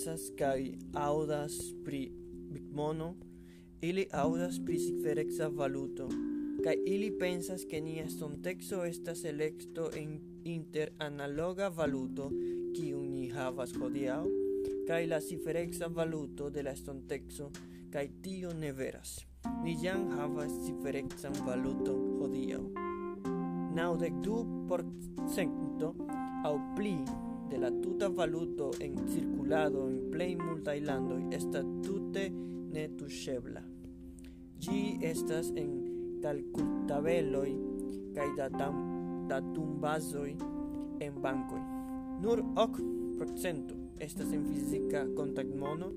pensas 0.04 0.34
kaj 0.36 0.74
aŭdas 1.00 1.54
pri 1.86 2.10
bitmono, 2.52 3.14
ili 3.80 4.04
aŭdas 4.12 4.58
pri 4.66 4.76
cifereksa 4.76 5.48
valuto, 5.48 6.10
kaj 6.66 6.74
ili 6.92 7.08
pensas 7.20 7.64
ke 7.70 7.80
nia 7.80 8.04
estonteco 8.04 8.82
estas 8.84 9.24
elekto 9.24 9.86
en 9.96 10.18
inter 10.44 10.92
analoga 11.00 11.70
valuto 11.70 12.28
kiun 12.76 13.14
ni 13.14 13.30
havas 13.32 13.72
hodiaŭ 13.80 14.20
kaj 14.90 15.02
la 15.08 15.22
cifereksa 15.24 15.88
valuto 15.88 16.50
de 16.50 16.68
la 16.68 16.76
estonteco 16.76 17.48
kaj 17.94 18.08
tio 18.26 18.52
ne 18.54 18.74
veras. 18.76 19.22
Ni 19.64 19.78
jam 19.86 20.10
havas 20.18 20.52
cifereksan 20.66 21.46
valuton 21.48 22.18
hodiaŭ. 22.20 22.64
Naŭdek 23.80 24.20
du 24.26 24.44
por 24.68 24.84
cento 25.32 25.96
aŭ 26.44 26.58
pli 26.76 26.98
de 27.54 27.60
la 27.60 27.70
tuta 27.70 28.10
valuto 28.10 28.72
en 28.80 28.96
circulado 29.08 29.88
en 29.88 30.10
plej 30.10 30.32
multaj 30.40 30.80
landoj 30.82 31.20
estas 31.38 31.68
tute 31.86 32.24
netuŝebla. 32.74 33.62
Ĝi 34.58 34.80
estas 35.06 35.52
en 35.62 35.76
kalkultabeloj 36.24 37.52
kaj 38.16 38.26
datam, 38.40 38.80
datumbazoj 39.30 40.32
en 41.06 41.22
bankoj. 41.22 41.62
Nur 42.26 42.42
ok 42.66 42.80
procento 43.20 43.78
estas 44.02 44.34
en 44.34 44.48
fizika 44.50 45.06
kontaktmono 45.14 45.92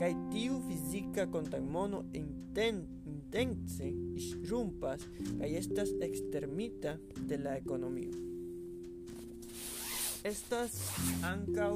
kaj 0.00 0.14
tiu 0.32 0.62
fizika 0.64 1.26
kontaktmono 1.28 2.06
inten, 2.16 2.86
intence 3.04 3.92
rumpas 4.48 5.04
kaj 5.26 5.52
estas 5.60 5.92
ekstermita 6.08 6.96
de 7.28 7.44
la 7.44 7.58
ekonomio 7.60 8.25
estas 10.26 10.72
ankaŭ 11.22 11.72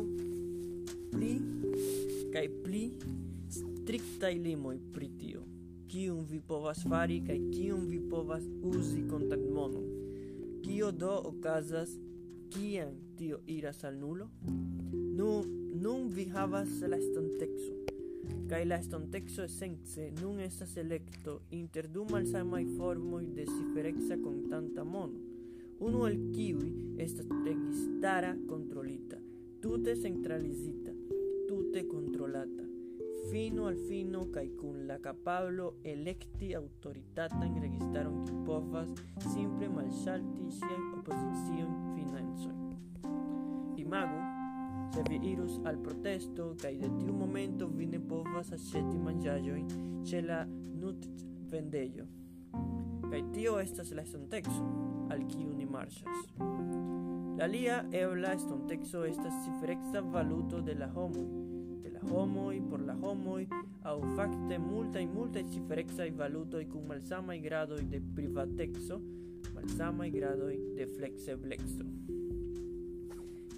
pli 1.12 1.34
kaj 2.34 2.46
pli 2.64 2.82
striktaj 3.56 4.32
limoj 4.46 4.76
pri 4.94 5.08
tio. 5.20 5.44
Kiun 5.90 6.24
vi 6.30 6.40
povas 6.48 6.82
fari 6.90 7.20
kaj 7.26 7.36
kiun 7.52 7.86
vi 7.90 8.00
povas 8.10 8.42
uzi 8.72 9.04
kontaktmonon? 9.10 9.86
Kio 10.64 10.90
do 10.90 11.12
okazas? 11.32 11.94
Kiam 12.50 12.98
tio 13.18 13.38
iras 13.46 13.84
al 13.84 13.98
nulo? 13.98 14.26
Nu 15.18 15.30
nun 15.84 16.10
vi 16.14 16.26
havas 16.34 16.74
la 16.82 16.98
estontexo 16.98 17.80
kaj 18.50 18.64
la 18.66 18.80
estontexo 18.82 19.44
esence 19.46 20.10
nun 20.20 20.40
estas 20.42 20.76
elekto 20.76 21.40
inter 21.54 21.86
du 21.88 22.06
malsamaj 22.10 22.64
formoj 22.76 23.26
de 23.36 23.44
cifereksa 23.46 24.18
konstanta 24.24 24.84
mono. 24.84 25.29
Uno 25.80 26.04
al 26.04 26.30
kiwi 26.30 26.96
esta 26.98 27.22
registara 27.42 28.36
controlita, 28.46 29.16
tu 29.60 29.82
te 29.82 29.96
centralizita, 29.96 30.92
tu 31.48 31.70
te 31.70 31.86
controlata. 31.86 32.64
Fino 33.30 33.66
al 33.66 33.76
fino 33.76 34.30
caicun 34.30 34.86
la 34.86 34.98
capablo 34.98 35.76
electi 35.82 36.52
autoritata 36.52 37.46
en 37.46 37.62
registaron 37.62 38.24
quipofas, 38.26 38.90
simple 39.32 39.70
malsalti 39.70 40.50
sian 40.50 40.98
oposición 40.98 41.94
financoi. 41.94 42.76
Imago, 43.76 44.20
se 44.92 45.02
vi 45.08 45.30
irus 45.30 45.60
al 45.64 45.78
protesto, 45.78 46.56
cae 46.60 46.76
de 46.76 46.90
tiu 46.98 47.14
momento 47.14 47.68
vine 47.68 48.00
povas 48.00 48.52
acheti 48.52 48.98
mangiajoin 48.98 50.04
ce 50.04 50.20
la 50.20 50.44
nut 50.44 51.08
vendello. 51.50 52.04
Cae 53.08 53.24
tio 53.32 53.58
estas 53.60 53.92
la 53.92 54.02
estontexo. 54.02 54.89
al 55.10 55.26
kiu 55.28 55.52
ni 55.56 55.66
marŝas. 55.66 56.26
La 57.38 57.46
lia 57.46 57.78
ebla 57.96 58.34
estonteco 58.36 59.04
estas 59.08 59.36
cifereksa 59.44 60.00
valuto 60.00 60.60
de 60.60 60.74
la 60.74 60.90
homoj, 60.94 61.26
de 61.82 61.90
la 61.94 62.02
homoj 62.10 62.60
por 62.68 62.82
la 62.84 62.96
homoj, 63.00 63.46
aŭ 63.88 63.96
fakte 64.16 64.58
multaj 64.60 65.06
multaj 65.14 65.44
cifereksaj 65.54 66.10
valutoj 66.18 66.66
kun 66.68 66.84
malsamaj 66.90 67.38
gradoj 67.40 67.80
de 67.94 68.02
privateco, 68.16 69.00
malsamaj 69.54 70.10
gradoj 70.10 70.52
de 70.76 70.86
flexeblexo. 70.96 71.88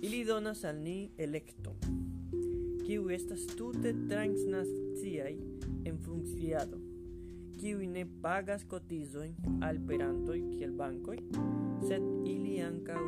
Ili 0.02 0.24
donas 0.24 0.64
al 0.64 0.78
ni 0.82 1.10
elekton, 1.18 1.76
kiu 2.86 3.10
estas 3.10 3.46
tute 3.56 3.94
transnaciaj 4.08 5.36
en 5.84 5.98
funkciado 6.06 6.91
kiuj 7.62 7.86
ne 7.86 8.02
pagas 8.22 8.64
kotizojn 8.66 9.34
al 9.62 9.76
perantoj 9.86 10.38
kiel 10.50 10.72
bankoj, 10.74 11.20
sed 11.86 12.06
ili 12.26 12.56
ankaŭ 12.66 13.02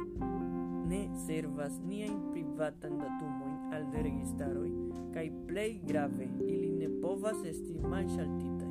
ne 0.87 1.01
servas 1.25 1.81
niajn 1.83 2.21
privatan 2.29 2.95
datumojn 3.01 3.75
al 3.75 3.89
registaroj 4.07 4.69
kaj 5.17 5.25
plej 5.49 5.73
grave 5.89 6.29
ili 6.47 6.71
ne 6.77 6.93
povas 7.03 7.43
esti 7.51 7.75
malŝaltitaj. 7.83 8.71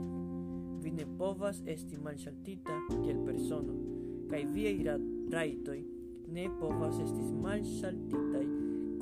Vi 0.85 0.95
ne 1.01 1.09
povas 1.19 1.61
esti 1.75 1.99
malŝaltita 2.07 2.79
kiel 2.93 3.19
persono 3.27 3.75
kaj 4.31 4.43
viaj 4.55 4.97
rajtoj 5.35 5.77
ne 6.39 6.49
povas 6.63 7.03
esti 7.09 7.27
malŝaltitaj 7.43 8.47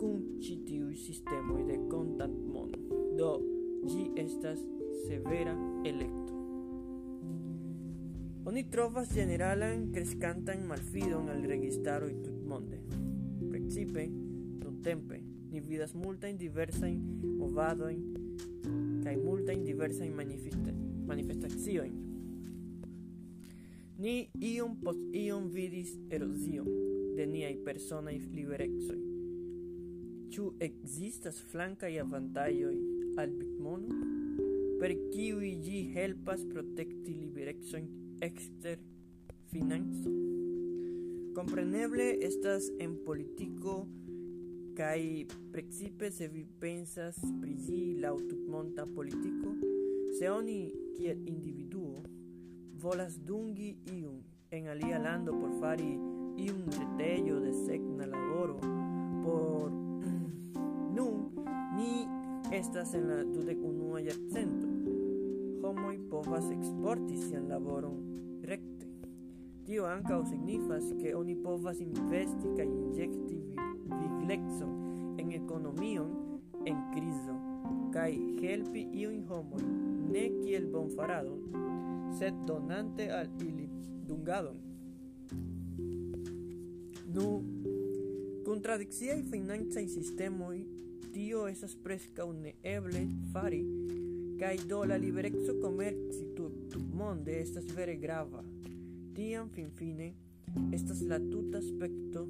kun 0.02 0.20
ĉi 0.42 0.60
tiuj 0.66 0.98
sistemoj 1.06 1.64
de 1.70 1.80
kontantmono. 1.94 2.86
Do 3.22 3.34
ĝi 3.86 4.12
estas 4.26 4.70
severa 5.06 5.58
electo. 5.86 6.41
Oni 8.52 8.66
trovas 8.68 9.08
generalan 9.16 9.86
kreskantan 9.96 10.66
malfidon 10.68 11.30
al 11.32 11.46
registaroj 11.48 12.10
tutmonde. 12.20 12.82
Precipe 13.48 14.04
nuntempe 14.12 15.20
ni 15.52 15.62
vidas 15.64 15.94
multajn 15.96 16.36
diversajn 16.42 16.98
movadojn 17.40 18.02
kaj 19.06 19.14
multajn 19.22 19.64
diversajn 19.64 20.12
manifesta 20.18 20.74
manifestaciojn. 21.08 21.96
Ni 24.04 24.18
iom 24.50 24.76
post 24.84 25.16
iom 25.22 25.48
vidis 25.56 25.96
erozion 26.12 26.68
de 27.16 27.30
i 27.54 27.56
personaj 27.64 28.20
liberecoj. 28.36 29.00
existas 30.60 31.40
flanca 31.54 31.88
i 31.88 32.00
avantajoj 32.04 32.76
al 33.16 33.32
Bitmono? 33.32 34.04
Per 34.84 34.92
kiuj 35.16 35.56
gi 35.64 35.82
helpas 35.96 36.44
protecti 36.52 37.16
liberecojn 37.16 38.01
exter 38.22 38.80
finanzo? 39.50 40.10
Compreneble 41.34 42.18
estas 42.22 42.72
en 42.80 43.04
politico 43.04 43.88
kai 44.76 45.28
principe 45.52 46.12
se 46.12 46.28
vi 46.28 46.46
pensas 46.60 47.18
pri 47.42 47.56
gi 47.58 47.98
la 48.00 48.16
monta 48.48 48.86
politico, 48.86 49.56
se 50.20 50.30
oni 50.30 50.72
individuo 51.26 52.04
volas 52.82 53.20
dungi 53.20 53.78
iun 53.86 54.24
en 54.50 54.68
alia 54.68 55.00
lando 55.00 55.32
por 55.32 55.52
fari 55.60 55.98
un 56.52 56.66
retello 56.80 57.40
de 57.40 57.54
segna 57.54 58.06
laboro 58.06 58.58
por 59.24 59.72
nun 60.96 61.32
ni 61.78 62.08
estas 62.52 62.94
en 62.94 63.08
la 63.08 63.24
dudek 63.24 63.58
unua 63.64 64.02
jarcento 64.02 64.71
homoj 65.72 66.00
povas 66.10 66.46
eksporti 66.52 67.18
sian 67.18 67.48
laboron 67.48 68.00
rekte. 68.44 68.88
Tio 69.66 69.86
ankaŭ 69.88 70.26
signifas, 70.28 70.90
ke 71.00 71.14
oni 71.16 71.36
povas 71.44 71.80
investi 71.80 72.50
kaj 72.58 72.66
injekti 72.68 73.38
viglecon 73.88 74.74
en 75.22 75.32
ekonomion 75.38 76.10
en 76.68 76.82
krizo 76.92 77.38
kaj 77.94 78.12
helpi 78.42 78.84
iujn 79.04 79.24
homojn 79.30 79.72
ne 80.12 80.26
kiel 80.42 80.68
bonfaradon, 80.74 81.40
sed 82.20 82.44
donante 82.48 83.08
al 83.12 83.32
ili 83.40 83.70
dungadon. 84.08 84.60
Nu, 87.16 87.30
contradicciai 88.46 89.24
financai 89.32 89.88
sistemoi 89.88 90.66
tio 91.14 91.48
esas 91.48 91.76
presca 91.76 92.28
neeble 92.44 93.08
fari 93.32 93.64
do 94.68 94.84
la 94.86 94.96
libereco 94.96 95.54
komerci 95.62 96.34
tutmonde 96.36 97.40
estas 97.42 97.66
vere 97.76 97.96
grava. 97.96 98.42
Tiam 99.14 99.50
finfine 99.54 100.14
estas 100.74 101.02
la 101.02 101.20
tuta 101.20 101.60
aspekto 101.60 102.26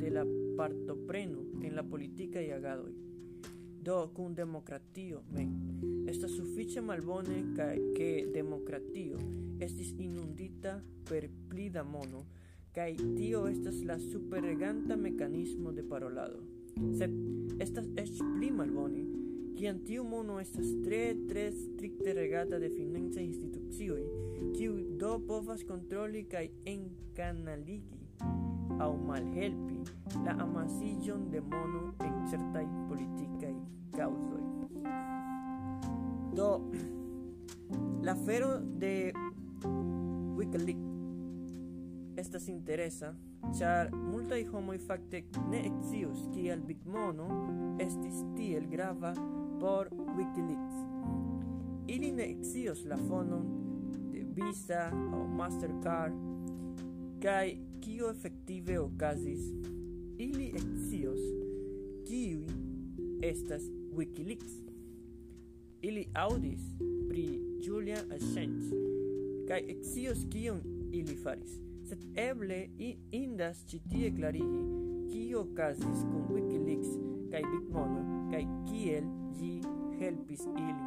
de 0.00 0.10
la 0.10 0.24
partopreno 0.56 1.44
en 1.62 1.74
la 1.76 1.82
politika 1.82 2.38
agadoj. 2.38 2.94
Do 3.82 4.08
kun 4.14 4.34
demokratio 4.34 5.20
mem 5.34 5.52
estas 6.08 6.32
sufiĉe 6.32 6.80
malbone 6.80 7.42
kaj 7.56 7.76
ke 7.96 8.08
demokratio 8.32 9.20
estis 9.60 9.92
inundita 9.98 10.80
per 11.10 11.28
pli 11.50 11.68
da 11.68 11.84
mono 11.84 12.24
kaj 12.72 12.96
tio 13.18 13.46
estas 13.46 13.84
la 13.84 13.98
superreganta 13.98 14.96
mekanismo 14.96 15.72
de 15.72 15.84
parolado. 15.84 16.40
Sed 16.96 17.12
estas 17.60 17.84
eĉ 17.96 18.16
pli 18.38 18.50
kiam 19.60 19.78
tiu 19.84 20.04
mono 20.08 20.38
estas 20.40 20.68
tre 20.84 21.14
tre 21.28 21.50
strikte 21.52 22.12
regata 22.16 22.58
de 22.58 22.70
financaj 22.72 23.24
institucioj, 23.24 24.00
kiu 24.56 24.76
do 24.96 25.18
povas 25.28 25.64
kontroli 25.68 26.22
kaj 26.24 26.46
enkanaligi 26.72 27.98
aŭ 28.80 28.94
malhelpi 29.04 29.82
la 30.24 30.32
amasiĝon 30.46 31.26
de 31.34 31.42
mono 31.52 31.82
en 32.06 32.14
certaj 32.30 32.64
politikaj 32.88 33.52
kaŭzoj. 33.98 34.40
Do 36.38 36.48
la 38.06 38.14
afero 38.16 38.54
de 38.84 38.94
Wikileaks 40.38 40.88
estas 42.16 42.48
interesa, 42.48 43.12
ĉar 43.58 43.92
multaj 43.92 44.40
homoj 44.54 44.78
fakte 44.86 45.22
ne 45.52 45.62
scius 45.82 46.24
kial 46.32 46.64
Big 46.64 46.80
Mono 46.88 47.28
estis 47.80 48.24
tiel 48.36 48.66
grava 48.72 49.12
por 49.60 49.88
Wikileaks. 50.16 50.74
Ili 51.86 52.12
ne 52.12 52.36
scios 52.42 52.84
la 52.84 52.96
fonon 52.96 53.46
de 54.12 54.24
Visa 54.34 54.90
o 55.14 55.26
Mastercard 55.26 56.14
kaj 57.22 57.56
kio 57.80 58.10
efektive 58.10 58.78
okazis. 58.80 59.40
Ili 60.18 60.52
scios 60.88 61.20
kiuj 62.08 62.46
estas 63.22 63.62
Wikileaks. 63.96 64.52
Ili 65.82 66.08
audis 66.14 66.60
pri 67.08 67.40
Julian 67.62 68.12
Assange 68.12 68.76
kaj 69.48 69.60
scios 69.82 70.26
kion 70.30 70.60
ili 70.92 71.16
faris. 71.16 71.60
Sed 71.84 71.98
eble 72.16 72.68
indas 73.10 73.64
citie 73.66 73.88
tie 73.88 74.10
klarigi 74.16 74.64
kio 75.12 75.40
okazis 75.40 76.04
kun 76.10 76.28
Wikileaks 76.30 76.98
kaj 77.30 77.42
Bitmono 77.42 78.30
kaj 78.30 78.44
kiel 78.70 79.19
ĝi 79.38 79.52
helpis 80.00 80.42
ilin. 80.50 80.80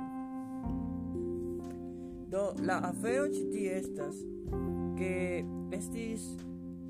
Do 2.34 2.44
la 2.66 2.78
afero 2.90 3.26
ĉi 3.34 3.44
tie 3.52 3.70
estas 3.80 4.16
ke 4.98 5.14
estis 5.78 6.22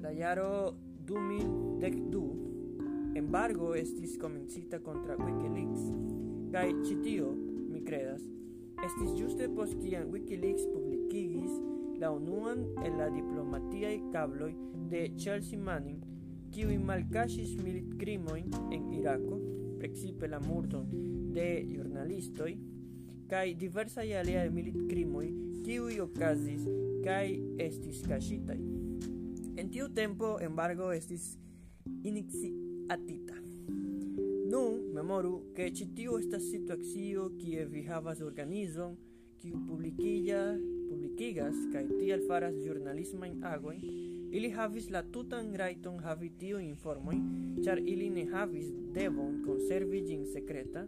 la 0.04 0.12
jaro 0.16 0.54
2012 1.08 3.20
embargo 3.20 3.68
estis 3.76 4.18
komencita 4.22 4.78
kontra 4.86 5.14
Wikileaks 5.20 5.84
kaj 6.54 6.70
ĉi 6.86 6.96
tio 7.04 7.30
mi 7.70 7.80
kredas 7.86 8.24
estis 8.88 9.12
ĝuste 9.20 9.46
post 9.56 9.74
kiam 9.84 10.06
Wikileaks 10.16 10.66
publikigis 10.74 11.54
la 12.04 12.12
unuan 12.12 12.66
el 12.86 12.98
la 13.00 13.10
diplomatiaj 13.10 13.98
cabloi 14.12 14.56
de 14.92 15.02
Chelsea 15.18 15.60
Manning, 15.60 16.02
kiuj 16.52 16.76
malkaŝis 16.78 17.54
militkrimojn 17.64 18.50
en 18.76 18.90
Irako, 18.98 19.38
precipe 19.80 20.28
la 20.28 20.42
murdon 20.44 20.90
de 21.34 21.66
giornalistoi 21.68 22.58
kai 23.30 23.54
diversa 23.58 24.02
alia 24.02 24.44
milit 24.52 24.78
crimoi 24.90 25.30
kiui 25.66 26.00
okazis 26.00 26.68
kai 27.04 27.40
estis 27.58 28.02
caxitai. 28.08 28.60
En 29.58 29.70
tiu 29.70 29.90
tempo 29.90 30.38
embargo 30.40 30.92
estis 30.92 31.38
iniziatita. 32.04 33.38
Nun 34.54 34.94
memoru 34.94 35.34
ke 35.58 35.70
ĉi 35.74 35.90
tiu 35.98 36.20
estas 36.22 36.46
situacio 36.52 37.30
kie 37.40 37.66
vi 37.66 37.84
havas 37.90 38.22
organizon 38.22 38.98
kiu 39.42 39.60
publikiga 39.68 40.44
publikigas 40.90 41.58
kaj 41.74 41.88
tial 41.98 42.28
faras 42.30 42.60
ĵurnalismajn 42.62 43.42
agojn 43.56 43.82
Ili 44.34 44.50
havis 44.50 44.90
la 44.90 45.04
tutan 45.14 45.52
rajton 45.54 46.00
havi 46.02 46.32
tiujn 46.42 46.64
informojn, 46.66 47.20
ĉar 47.66 47.78
ili 47.78 48.08
ne 48.10 48.24
havis 48.32 48.72
devon 48.96 49.36
konservi 49.46 50.00
ĝin 50.08 50.24
sekreta, 50.26 50.82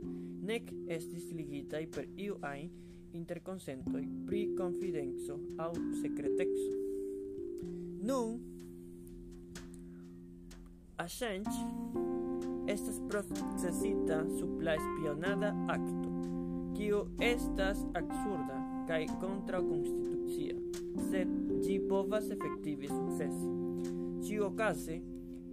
nec 0.46 0.72
estis 0.88 1.30
ligitai 1.34 1.86
per 1.88 2.10
iu 2.22 2.38
ain 2.46 2.70
interconsentoi 3.16 4.04
pri 4.26 4.42
confidenzo 4.58 5.40
au 5.58 5.74
secretexo. 6.02 6.74
Nun, 8.06 8.38
Assange 10.98 11.52
estas 12.68 13.02
procesita 13.10 14.24
sub 14.40 14.62
la 14.62 14.76
espionada 14.76 15.52
acto, 15.68 16.12
kiu 16.78 17.02
estas 17.20 17.82
absurda 18.00 18.60
kaj 18.88 19.02
kontraŭkonstitucia, 19.20 20.56
sed 21.10 21.34
ĝi 21.66 21.76
povas 21.90 22.30
efektive 22.32 22.88
sukcesi. 22.94 23.52
Ĉiuokaze, 24.26 25.02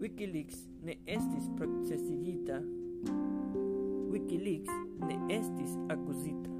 Wikileaks 0.02 0.62
ne 0.86 0.96
estis 1.16 1.50
procesigita 1.58 2.62
Wikileaks 4.22 4.70
ne 5.08 5.34
estis 5.34 5.72
akuzita. 5.90 6.50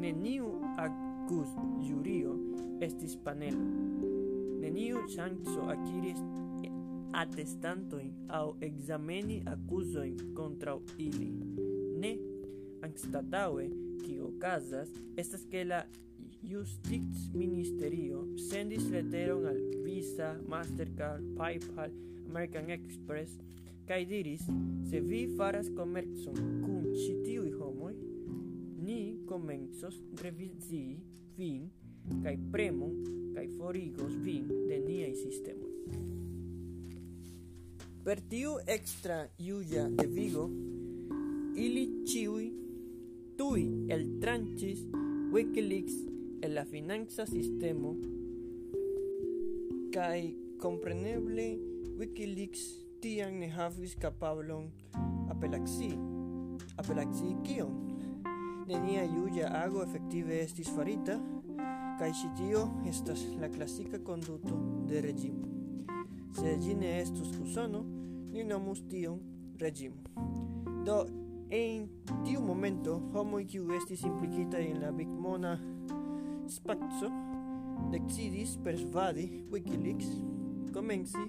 Neniu 0.00 0.46
akuz 0.80 1.48
jurio 1.88 2.32
estis 2.80 3.16
panelo. 3.24 3.60
Neniu 4.60 5.02
ŝanco 5.12 5.66
akiris 5.74 6.22
atestantojn 7.14 8.08
aŭ 8.38 8.46
ekzameni 8.68 9.42
akuzojn 9.52 10.32
kontraŭ 10.38 10.78
ili. 10.98 11.28
Ne, 12.00 12.14
anstataŭe 12.88 13.68
kio 14.00 14.30
okazas 14.32 14.88
estas 15.20 15.44
ke 15.52 15.64
la 15.68 15.84
Justicministerio 16.44 18.24
sendis 18.48 18.88
leteron 18.92 19.46
al 19.52 19.60
Visa, 19.84 20.34
Mastercard, 20.48 21.36
PayPal, 21.36 21.92
American 22.30 22.70
Express 22.70 23.36
kaj 23.88 24.04
diris, 24.08 24.44
se 24.90 25.00
vi 25.00 25.26
faras 25.36 25.68
komercon 25.76 26.38
kun 26.64 26.86
ĉi 26.92 27.14
tiuj 27.24 27.50
homoj, 27.58 27.94
ni 28.84 29.00
komencos 29.28 29.96
revizii 30.22 30.96
vin 31.38 31.68
kaj 32.24 32.34
premon 32.52 32.96
kaj 33.34 33.46
forigos 33.58 34.12
vin 34.24 34.48
de 34.68 34.78
niaj 34.84 35.14
sistemoj. 35.20 35.72
Per 38.04 38.20
tiu 38.28 38.58
extra 38.68 39.22
iuja 39.40 39.86
de 39.88 40.06
vigo 40.06 40.44
ili 41.56 41.84
ĉiuj 42.04 42.44
tuj 43.38 43.64
eltranĉis 43.96 44.84
Wikileaks 45.34 45.96
en 46.44 46.54
la 46.54 46.64
financa 46.68 47.24
sistemo 47.26 47.94
kaj 49.94 50.20
compreneble 50.60 51.48
Wikileaks 51.98 52.83
tiam 53.04 53.34
ne 53.36 53.50
havis 53.52 53.92
capablon 54.00 54.70
apelaxi. 55.28 55.90
Apelaxi 56.80 57.34
kion? 57.44 57.74
Nenia 58.64 59.02
iuja 59.04 59.50
ago 59.58 59.82
efektive 59.84 60.38
estis 60.40 60.70
farita, 60.72 61.18
kai 62.00 62.08
tio 62.38 62.62
estas 62.88 63.20
la 63.40 63.50
klasika 63.52 64.00
conduto 64.06 64.56
de 64.88 65.02
regimo. 65.04 65.44
Se 66.32 66.56
ĝi 66.56 66.78
ne 66.80 66.94
estus 67.02 67.36
Usono, 67.44 67.84
ni 68.32 68.44
nomus 68.44 68.80
tion 68.88 69.20
regimo. 69.60 70.00
Do, 70.86 71.04
en 71.50 71.84
tiu 72.24 72.40
momento, 72.40 72.96
homoj 73.12 73.44
kiu 73.44 73.68
estis 73.76 74.06
implikita 74.08 74.64
en 74.64 74.80
la 74.80 74.92
bigmona 74.92 75.58
spazio 76.48 77.12
decidis 77.92 78.56
persvadi 78.64 79.28
Wikileaks 79.52 80.08
komenci 80.72 81.28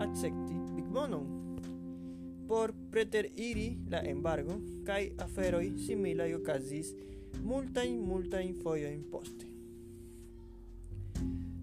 accepti 0.00 0.55
por 2.48 2.72
preter 2.90 3.30
iri 3.36 3.76
la 3.90 4.00
embargo 4.00 4.54
kaj 4.86 5.02
aferoj 5.24 5.66
similaj 5.86 6.30
okazis 6.34 6.92
multajn 7.44 7.98
multajn 8.00 8.54
fojojn 8.62 9.02
poste. 9.10 9.44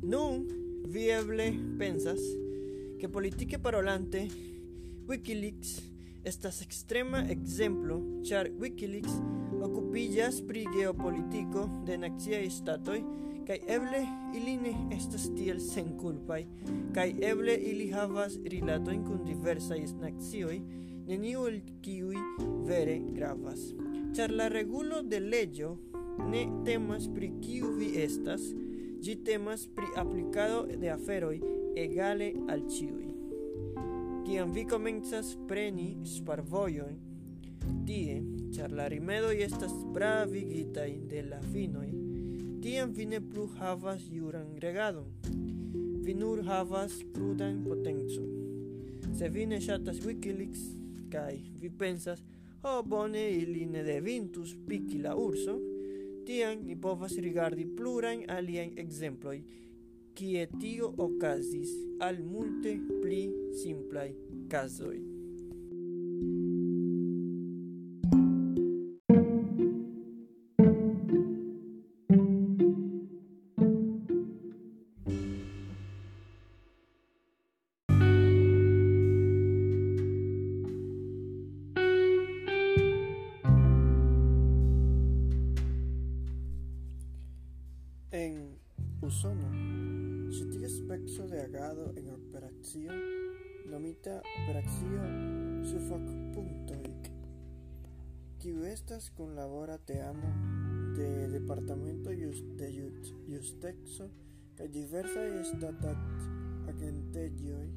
Nun 0.04 0.46
vi 0.94 1.08
eble 1.10 1.48
pensas 1.80 2.22
que 3.00 3.10
politike 3.10 3.58
parolante 3.58 4.28
Wikileaks 5.08 5.82
estas 6.24 6.62
extrema 6.62 7.26
exemplo 7.30 7.98
char 8.24 8.52
Wikileaks 8.62 9.18
ocupillas 9.64 10.42
pri 10.48 10.68
geopolitico 10.78 11.66
de 11.88 11.98
naciaj 11.98 12.50
statoj 12.50 13.02
kaj 13.48 13.60
eble 13.68 14.02
ili 14.36 14.58
ne 14.58 14.74
estas 14.96 15.30
tiel 15.36 15.60
senkulpaj, 15.60 16.44
kaj 16.96 17.10
eble 17.32 17.56
ili 17.72 17.90
havas 17.92 18.38
rilatojn 18.46 19.04
kun 19.06 19.24
diversaj 19.26 19.82
nacioj, 20.02 20.60
neniu 21.08 21.48
el 21.48 21.60
kiuj 21.82 22.16
vere 22.68 23.00
gravas. 23.16 23.74
char 24.16 24.32
la 24.32 24.48
regulo 24.48 25.02
de 25.02 25.20
leĝo 25.20 25.78
ne 26.30 26.44
temas 26.66 27.08
pri 27.16 27.32
kiu 27.42 27.72
vi 27.78 27.88
estas, 28.04 28.42
ĝi 29.02 29.16
temas 29.26 29.66
pri 29.76 29.88
aplicado 29.98 30.68
de 30.82 30.92
aferoj 30.94 31.40
egale 31.76 32.34
al 32.48 32.68
ciui 32.70 33.10
Kiam 34.26 34.54
vi 34.56 34.64
comenzas 34.70 35.34
preni 35.48 35.98
sparvojojn, 36.08 36.96
tie, 37.88 38.22
char 38.56 38.72
la 38.72 38.88
rimedoj 38.88 39.36
estas 39.44 39.74
pravigitaj 39.94 40.92
de 41.12 41.26
la 41.28 41.42
fino 41.52 41.83
Tiam 42.64 42.94
vi 42.96 43.04
ne 43.06 43.20
plu 43.20 43.50
havas 43.60 44.04
juran 44.08 44.54
regadon. 44.64 45.10
Vi 46.06 46.14
nur 46.14 46.40
havas 46.48 46.94
krudan 47.14 47.58
potenzo. 47.66 48.24
Se 49.18 49.28
vi 49.30 49.46
ne 49.46 49.60
shatas 49.62 50.00
Wikileaks 50.06 50.62
kai 51.12 51.42
vi 51.60 51.70
pensas, 51.70 52.24
ho 52.64 52.78
oh, 52.78 52.86
bone 52.86 53.26
ili 53.32 53.66
ne 53.66 53.84
devintus 53.84 54.56
piki 54.68 55.02
la 55.04 55.12
urso, 55.16 55.58
tiam 56.26 56.64
ni 56.64 56.80
povas 56.80 57.18
rigardi 57.26 57.68
plurajn 57.78 58.24
alien 58.32 58.72
exemploi, 58.80 59.42
kie 60.16 60.48
tio 60.60 60.94
okazis 61.08 61.74
al 62.00 62.24
multe 62.24 62.78
pli 63.02 63.26
simplaj 63.60 64.14
kazoj. 64.56 65.13
Frontexo 103.64 104.06
kaj 104.58 104.66
diversa 104.76 105.22
ŝtatat-agentegioj 105.48 107.68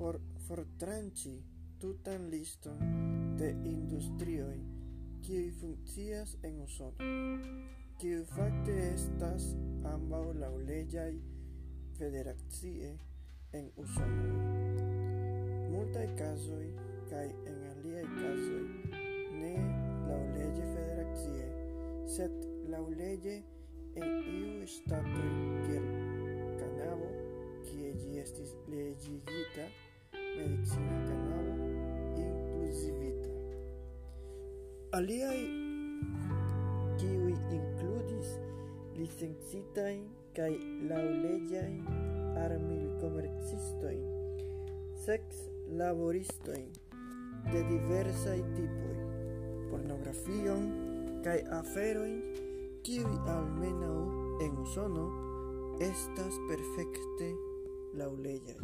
por 0.00 0.18
fortranci 0.48 1.34
tutan 1.78 2.26
liston 2.32 2.80
de 3.38 3.52
industrioj 3.70 4.56
kiuj 5.22 5.52
funkcias 5.60 6.34
en 6.42 6.58
Usono, 6.66 6.98
kiuj 8.02 8.26
fakte 8.34 8.74
estas 8.88 9.42
ambaŭ 9.94 10.24
laŭleĝaj 10.42 11.14
federacie 12.02 12.90
en 13.52 13.70
Usono. 13.76 14.28
multae 15.70 16.08
casoi 16.18 16.68
cae 17.10 17.28
en 17.52 17.58
aliae 17.72 18.04
casoi 18.18 18.66
ne 19.40 19.54
laŭleĝe 20.10 20.64
federacie, 20.74 21.46
sed 22.16 22.34
laŭleĝe 22.74 23.36
en 23.96 24.12
iu 24.28 24.66
stato 24.68 25.22
kiel 25.64 25.86
Kanado, 26.60 27.08
kie 27.64 27.92
ĝi 27.96 28.18
estis 28.20 28.52
leĝigita, 28.68 29.64
medicina 30.12 30.98
kanabo 31.06 31.68
inkluzivita. 32.20 33.30
Aliaj 34.98 35.40
kiuj 37.00 37.32
inkludis 37.58 38.34
licencitajn 38.98 40.02
kaj 40.36 40.52
laŭleĝajn 40.90 41.78
armilkomercistojn, 42.44 44.02
seks-laboristojn 45.06 46.68
de 47.48 47.62
diversaj 47.70 48.40
tipoj, 48.56 48.96
pornografion 49.70 50.68
kaj 51.24 51.38
aferojn 51.60 52.20
kiwi 52.86 53.18
almenau 53.26 54.38
en 54.44 54.52
Usono 54.62 55.06
estas 55.82 56.36
perfecte 56.46 57.30
laŭleĝaj. 57.98 58.60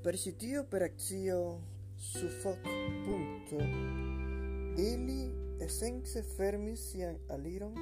Per 0.00 0.16
sitio 0.16 0.62
per 0.70 0.86
axio 0.86 1.36
operacio 1.50 1.74
sufokpunkto 2.06 3.60
ili 4.86 5.18
esence 5.66 6.24
fermis 6.38 6.86
sian 6.94 7.20
aliron 7.36 7.76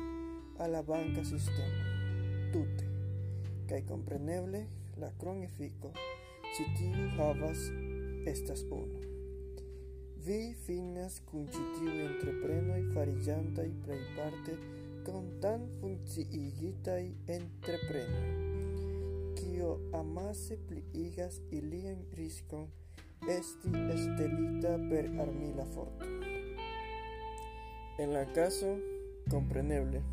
a 0.59 0.67
la 0.67 0.83
banca 0.83 1.23
sistema, 1.23 1.87
tute 2.51 2.91
cae 3.71 3.87
compreneble 3.87 4.67
la 4.99 5.15
kronefiko 5.23 5.95
si 6.57 6.67
tiu 6.81 7.09
havas 7.15 7.63
estas 8.27 8.67
uno. 8.71 9.12
Vi 10.23 10.55
finas 10.55 11.17
kun 11.27 11.49
ĉi 11.51 11.61
tiuj 11.75 11.95
entreprenoj 12.05 12.83
fariĝantaj 12.93 13.65
plejparte 13.83 14.53
kontan 15.07 15.65
funkciigitaj 15.81 17.01
entreprenoj, 17.37 18.29
kio 19.41 19.73
amase 19.99 20.61
pliigas 20.69 21.41
ilian 21.59 22.05
riskon 22.19 22.69
esti 23.35 23.73
estelita 23.97 24.77
per 24.93 25.09
armila 25.25 25.67
forto. 25.75 26.11
En 28.05 28.15
la 28.15 28.23
caso, 28.37 28.77
kompreneble, 29.35 30.05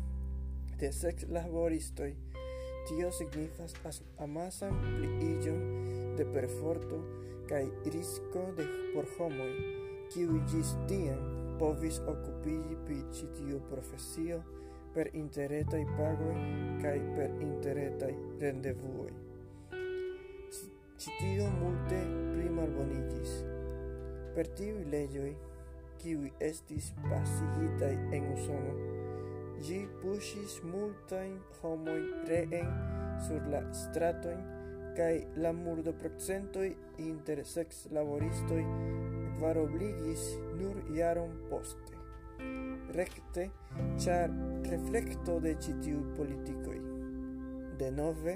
de 0.80 0.90
sex 0.90 1.22
sexlaboristoj, 1.22 2.10
tio 2.88 3.12
signifas 3.20 3.78
amasan 4.26 4.74
pliiĝon 4.88 5.62
de 6.18 6.26
perforto 6.34 6.98
kaj 7.52 7.68
risko 7.94 8.48
de 8.58 8.66
porhomoy. 8.96 9.79
kiu 10.10 10.40
ĝis 10.50 10.72
tien 10.90 11.20
povis 11.60 12.00
okupiĝi 12.10 12.76
pri 12.86 12.96
ĉi 13.16 13.26
tiu 13.36 13.58
profesio 13.70 14.38
per 14.94 15.10
interretaj 15.20 15.82
pagoj 15.98 16.36
kaj 16.82 16.96
per 17.18 17.36
interretaj 17.46 18.10
rendevuoj. 18.40 19.10
Ĉi 21.00 21.14
tio 21.20 21.46
multe 21.60 22.00
pli 22.32 22.48
malboniĝis. 22.56 23.36
Per 24.34 24.50
tiuj 24.58 24.82
leĝoj, 24.94 25.30
kiuj 26.02 26.32
estis 26.48 26.90
pasigitaj 27.06 27.92
en 28.18 28.26
Usono, 28.34 28.74
ĝi 29.66 29.78
puŝis 30.02 30.58
multajn 30.72 31.36
homojn 31.60 32.08
reen 32.30 32.74
sur 33.28 33.46
la 33.52 33.62
stratojn 33.84 34.42
kaj 34.98 35.14
la 35.44 35.52
murdoprocentoj 35.54 36.68
inter 36.98 37.44
sekslaboristoj 37.46 38.62
kvarobligis 39.40 40.26
nur 40.60 40.76
jaron 40.92 41.32
poste. 41.48 41.96
Rekte, 42.92 43.48
char 43.96 44.30
reflekto 44.68 45.38
de 45.40 45.54
ĉi 45.64 45.76
tiuj 45.80 46.00
politikoj. 46.18 46.78
Denove, 47.80 48.34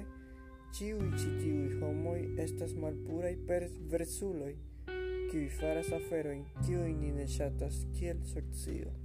ĉiuj 0.78 1.10
ĉi 1.20 1.32
tiuj 1.42 1.66
homoj 1.82 2.20
estas 2.46 2.72
malpuraj 2.80 3.34
perversuloj, 3.50 4.54
kiuj 5.28 5.46
faras 5.58 5.92
aferojn 5.92 6.44
kiujn 6.62 6.96
ni 7.02 7.12
ne 7.12 7.28
ŝatas 7.36 7.84
kiel 7.98 8.24
socio. 8.32 8.96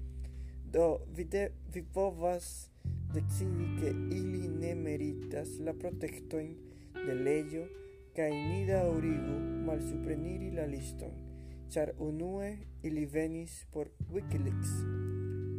Do 0.71 0.88
vi, 1.17 1.25
de, 1.25 1.49
vi 1.73 1.83
povas 1.93 2.69
decidi 3.13 3.71
ke 3.81 3.91
ili 4.15 4.47
ne 4.47 4.75
meritas 4.77 5.57
la 5.65 5.73
protektojn 5.73 6.53
de 6.95 7.15
leĝo 7.27 7.65
kaj 8.15 8.29
ni 8.35 8.62
daŭrigu 8.69 9.39
malsupreniri 9.65 10.53
la 10.55 10.69
liston 10.69 11.29
char 11.69 11.93
unue 11.99 12.58
ili 12.84 13.05
venis 13.05 13.67
por 13.71 13.91
Wikileaks, 14.12 14.71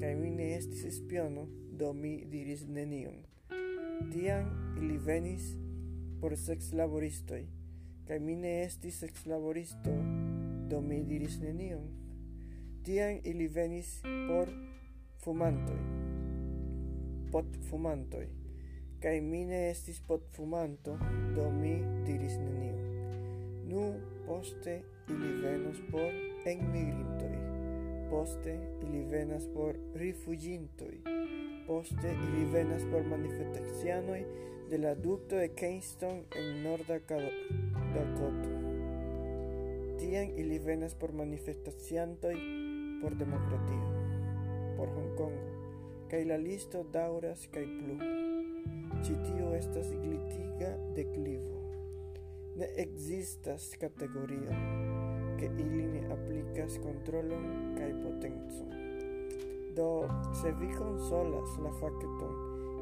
cae 0.01 0.17
mi 0.19 0.31
ne 0.31 0.57
estis 0.57 0.83
espiono, 0.85 1.47
do 1.79 1.93
mi 1.93 2.25
diris 2.27 2.65
nenion. 2.67 3.21
Tiam 4.11 4.51
ili 4.79 4.99
venis 4.99 5.53
por 6.21 6.35
sexlaboristoj, 6.37 7.45
kaj 8.09 8.19
mi 8.19 8.35
ne 8.37 8.57
estis 8.65 8.99
sexlaboristo, 8.99 9.95
do 10.71 10.81
mi 10.81 11.05
diris 11.07 11.39
nenion. 11.39 11.87
Tiam 12.83 13.23
ili 13.25 13.47
venis 13.47 14.01
por 14.03 14.51
fumantoj, 15.23 15.81
potfumantoj, 17.31 18.27
kaj 19.03 19.21
mi 19.21 19.45
ne 19.45 19.69
estis 19.71 20.03
potfumanto, 20.09 20.99
do 21.37 21.51
mi 21.51 21.77
diris 22.07 22.35
nenion. 22.43 22.83
Nu 23.71 23.93
poste 24.27 24.81
ili 25.11 25.43
venos 25.43 25.81
por 25.91 26.11
enmigrintoi, 26.47 27.39
poste 28.11 28.59
ili 28.83 29.05
venas 29.11 29.47
por 29.55 29.75
rifugintoi, 29.95 31.01
poste 31.67 32.15
ili 32.29 32.45
venas 32.53 32.83
por 32.91 33.05
manifestacianoi 33.05 34.25
de 34.71 34.79
la 34.79 34.95
ducto 34.95 35.37
de 35.37 35.49
Kingston 35.49 36.25
en 36.37 36.63
Norda 36.63 36.99
Dakota. 37.95 38.51
Tien 39.99 40.39
ili 40.39 40.59
venas 40.59 40.95
por 40.95 41.13
manifestaciantoi 41.13 42.37
por 43.03 43.17
democratia, 43.17 43.87
por 44.77 44.89
Hongkongo, 44.89 45.51
kai 46.11 46.25
la 46.25 46.37
listo 46.37 46.85
dauras 46.93 47.49
kai 47.53 47.67
plu. 47.67 47.97
Ĉi 49.05 49.15
tio 49.25 49.55
estas 49.57 49.89
glitiga 49.91 50.77
declivo. 50.95 51.61
Ne 52.57 52.67
existas 52.77 53.71
categoria 53.81 55.00
ke 55.41 55.49
ili 55.59 55.87
ne 55.95 56.05
aplikas 56.13 56.79
kontrolon 56.85 57.75
kaj 57.79 57.91
potencon. 58.05 58.71
Do, 59.77 59.91
se 60.43 60.53
vi 60.61 60.69
consolas 60.77 61.59
la 61.65 61.73
facton 61.81 62.35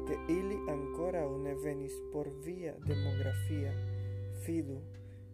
ke 0.09 0.17
ili 0.33 0.57
ancora 0.67 1.27
une 1.27 1.53
venis 1.63 1.93
por 2.13 2.27
via 2.45 2.73
demografia, 2.85 3.71
fidu 4.43 4.81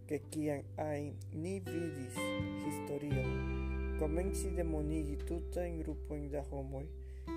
ke 0.08 0.20
cian 0.32 0.64
ai 0.78 1.14
ni 1.34 1.60
vidis 1.60 2.18
historion, 2.66 3.32
comenci 4.00 4.52
demonigi 4.52 5.16
tutajn 5.28 5.80
grupojn 5.80 6.28
da 6.34 6.44
homoi, 6.50 6.86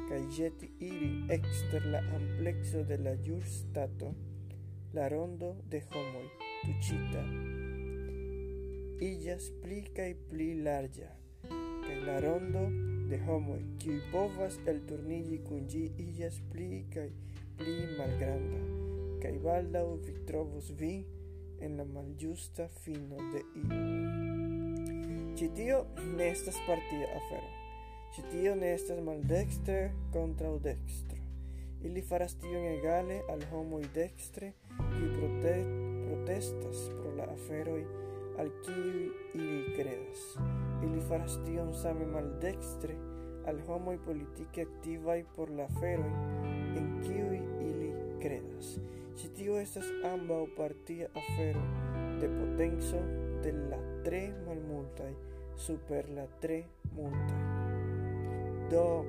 kaj 0.09 0.21
jeti 0.39 0.71
ili 0.81 1.13
ekster 1.39 1.87
la 1.93 2.03
amplexo 2.19 2.83
de 2.91 2.99
la 2.99 3.15
ĵurstato, 3.23 4.11
la 4.99 5.09
rondo 5.09 5.55
de 5.71 5.81
homoj 5.93 6.27
tucita, 6.65 7.23
iĝas 8.99 9.45
pli 9.63 9.77
kaj 9.95 10.09
pli 10.29 10.47
larĝa, 10.67 11.09
kaj 11.49 11.97
la 12.07 12.17
rondo 12.25 12.65
de 13.11 13.19
homoj, 13.29 13.59
kiuj 13.83 13.99
povas 14.11 14.57
elturniĝi 14.73 15.39
kun 15.47 15.69
ĝi, 15.71 15.85
iĝas 16.05 16.41
pli 16.51 16.81
kaj 16.95 17.07
pli 17.61 17.77
malgranda, 17.99 18.59
kaj 19.23 19.33
baldaŭ 19.45 19.85
vi 20.07 20.15
trovos 20.31 20.73
vin 20.81 21.05
en 21.63 21.77
la 21.79 21.87
malĝusta 21.93 22.67
fino 22.83 23.23
de 23.35 23.45
io. 23.61 23.79
Ĉi 25.39 25.49
tio 25.55 25.79
ne 26.17 26.29
estas 26.33 26.59
partia 26.67 27.13
afero. 27.21 27.55
Ĉi 28.17 28.27
tio 28.33 28.57
ne 28.59 28.73
estas 28.75 28.99
maldekstre 29.07 29.79
kontraŭ 30.17 30.57
dekstro. 30.67 31.23
Ili 31.87 32.03
faras 32.03 32.35
tion 32.43 32.67
egale 32.73 33.23
al 33.31 33.47
homoj 33.53 33.85
dekstre, 33.95 34.51
kiuj 34.75 35.15
prote 35.15 35.57
protestas 36.09 36.85
pro 36.99 37.15
la 37.15 37.31
aferoj 37.39 38.08
al 38.39 38.51
kiui 38.65 39.11
ili 39.35 39.61
credas. 39.77 40.39
Ili 40.83 41.01
faras 41.09 41.39
tion 41.45 41.73
same 41.75 42.07
maldextre 42.07 42.95
al 43.47 43.61
homoi 43.67 43.99
politici 43.99 44.61
activai 44.61 45.25
por 45.37 45.51
la 45.51 45.65
aferoi 45.65 46.13
en 46.79 46.89
kiui 47.03 47.41
ili 47.67 47.93
credas. 48.23 48.79
Si 49.19 49.29
tio 49.35 49.59
estas 49.59 49.89
ambau 50.13 50.47
partia 50.57 51.09
afero 51.15 51.63
de 52.21 52.29
potenzo 52.29 53.01
de 53.43 53.53
la 53.53 53.79
tre 54.05 54.23
malmultai 54.47 55.15
super 55.57 56.09
la 56.11 56.27
tre 56.41 56.65
multai. 56.95 57.43
Do, 58.71 59.05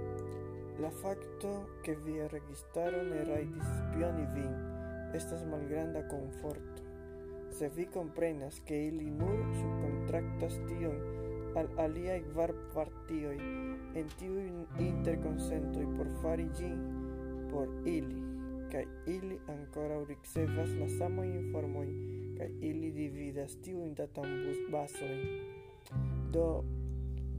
la 0.80 0.89
facto 0.89 1.77
che 1.82 1.95
via 1.95 2.27
registaro 2.27 3.03
ne 3.03 3.23
raitis 3.23 3.67
spioni 3.80 4.25
vin 4.34 4.53
estas 5.13 5.43
malgranda 5.45 6.07
conforto. 6.07 6.88
se 7.52 7.70
vi 7.76 7.86
comprenas 7.93 8.60
ke 8.68 8.88
ili 8.88 9.10
nur 9.12 9.39
subcontractas 9.60 10.56
tion 10.68 10.97
al 11.56 11.68
aliai 11.78 12.24
var 12.36 12.54
partioi 12.74 13.39
en 14.00 14.08
tiu 14.20 14.38
interconsentoi 14.80 15.86
por 15.97 16.08
fari 16.22 16.50
gin 16.58 16.80
por 17.52 17.68
ili, 17.86 18.22
kai 18.72 18.86
ili 19.08 19.39
ancora 19.47 20.04
ricevas 20.06 20.70
la 20.80 20.89
samo 20.97 21.24
informoi 21.24 21.89
kai 22.38 22.52
ili 22.62 22.91
dividas 22.91 23.56
tiujn 23.64 23.95
basoi 24.72 25.18
Do, 26.32 26.64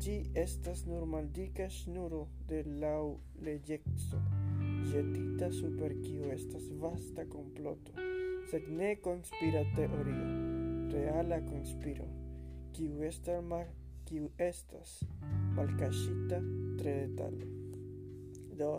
gi 0.03 0.17
estas 0.35 0.87
nur 0.87 1.07
maldika 1.07 1.69
ŝnuro 1.69 2.27
de 2.49 2.63
legexo, 3.47 4.19
jetita 4.93 5.53
super 5.53 5.95
kiu 6.03 6.33
estas 6.35 6.71
vasta 6.83 7.29
comploto 7.31 8.10
sed 8.51 8.69
ne 8.69 8.97
conspira 9.05 9.63
teorio, 9.77 10.27
reala 10.93 11.41
conspiro, 11.47 12.07
kiu 12.75 13.03
estas 13.07 13.45
mar, 13.47 13.67
kiu 14.09 14.31
estas 14.39 14.97
malkaŝita 15.57 16.41
tre 16.81 16.95
detale. 17.07 17.47
Do 18.59 18.73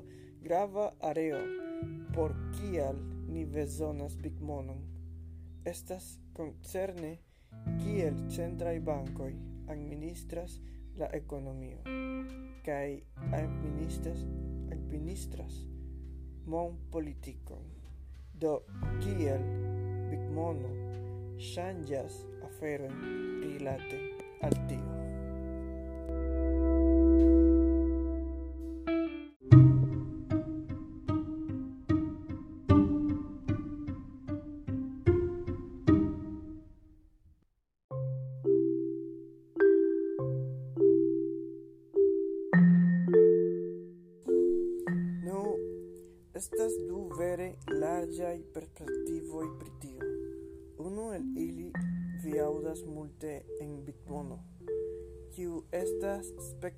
grava 0.44 0.92
areo 1.10 1.40
por 2.14 2.36
kial 2.58 2.98
ni 3.32 3.46
bezonas 3.46 4.18
bigmonon 4.20 4.82
estas 5.66 6.20
concerne 6.34 7.12
kiel 7.82 8.18
centrai 8.36 8.80
bancoi 8.80 9.34
administras 9.68 10.60
la 11.00 11.08
economio 11.14 11.78
kai 12.66 13.04
administras 13.44 14.26
administras 14.72 15.54
mon 16.46 16.78
politico 16.92 17.62
Do 18.42 18.52
kiel 19.04 19.44
Bigmono 20.10 20.72
ŝanĝas 21.52 22.16
aferojn 22.48 22.96
rilate 23.44 24.00
al 24.48 24.58
tio? 24.72 24.91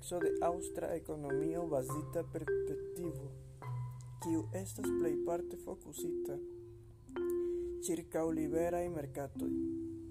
pezzo 0.04 0.18
de 0.20 0.30
aŭstra 0.44 0.88
ekonomio 0.92 1.62
bazita 1.64 2.22
perspektivo, 2.32 3.28
kiu 4.20 4.42
estas 4.60 4.84
plejparte 4.84 5.56
fokusita 5.62 6.34
ĉirkaŭ 7.86 8.24
liberaj 8.36 8.82
merkatoj, 8.92 9.48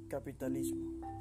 kapitalismo 0.09 1.11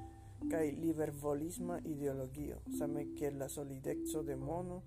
kaj 0.54 0.70
libervolisma 0.78 1.76
ideologio, 1.84 2.62
same 2.78 3.04
kiel 3.18 3.36
la 3.42 3.50
solideco 3.52 4.22
de 4.22 4.38
mono, 4.40 4.80